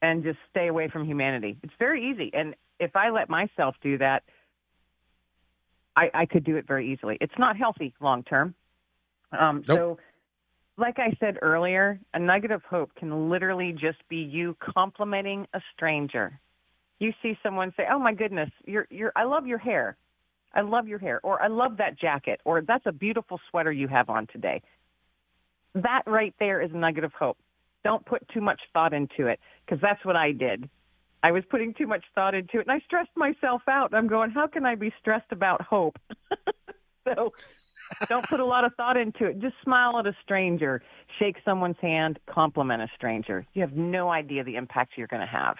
[0.00, 1.56] and just stay away from humanity.
[1.62, 4.24] It's very easy, and if I let myself do that,
[5.96, 7.18] I, I could do it very easily.
[7.20, 8.54] It's not healthy long term.
[9.38, 9.78] Um, Nope.
[9.78, 9.98] So,
[10.78, 15.60] like I said earlier, a nugget of hope can literally just be you complimenting a
[15.74, 16.38] stranger.
[16.98, 19.96] You see someone say, "Oh my goodness, you're you're I love your hair.
[20.54, 23.88] I love your hair," or "I love that jacket," or "That's a beautiful sweater you
[23.88, 24.62] have on today."
[25.74, 27.38] That right there is a nugget of hope.
[27.84, 30.68] Don't put too much thought into it because that's what I did.
[31.22, 33.94] I was putting too much thought into it and I stressed myself out.
[33.94, 35.96] I'm going, how can I be stressed about hope?
[37.04, 37.32] so
[38.08, 39.40] don't put a lot of thought into it.
[39.40, 40.82] Just smile at a stranger,
[41.18, 43.46] shake someone's hand, compliment a stranger.
[43.54, 45.56] You have no idea the impact you're going to have.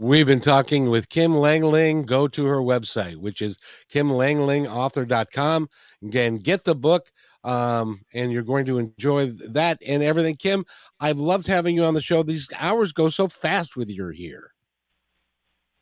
[0.00, 2.02] We've been talking with Kim Lengling.
[2.02, 3.58] Go to her website, which is
[3.92, 5.68] kimlenglingauthor.com.
[6.04, 7.10] Again, get the book,
[7.42, 10.36] um, and you're going to enjoy that and everything.
[10.36, 10.64] Kim,
[11.00, 12.22] I've loved having you on the show.
[12.22, 14.52] These hours go so fast with you here.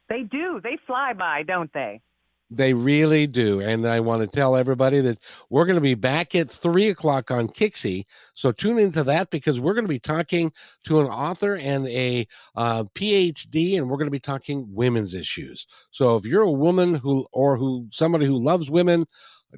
[0.09, 0.63] They do.
[0.63, 2.01] They fly by, don't they?
[2.49, 3.61] They really do.
[3.61, 5.19] And I want to tell everybody that
[5.51, 8.05] we're going to be back at three o'clock on KIXI.
[8.35, 10.53] So tune into that because we're going to be talking
[10.85, 15.67] to an author and a uh, PhD, and we're going to be talking women's issues.
[15.91, 19.07] So if you're a woman who, or who, somebody who loves women,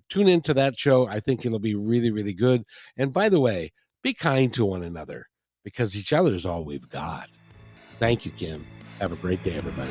[0.09, 1.09] tune into that show.
[1.09, 2.65] I think it'll be really, really good.
[2.97, 3.73] And by the way,
[4.03, 5.27] be kind to one another
[5.65, 7.29] because each other is all we've got.
[7.99, 8.65] Thank you, Kim.
[9.01, 9.91] Have a great day, everybody.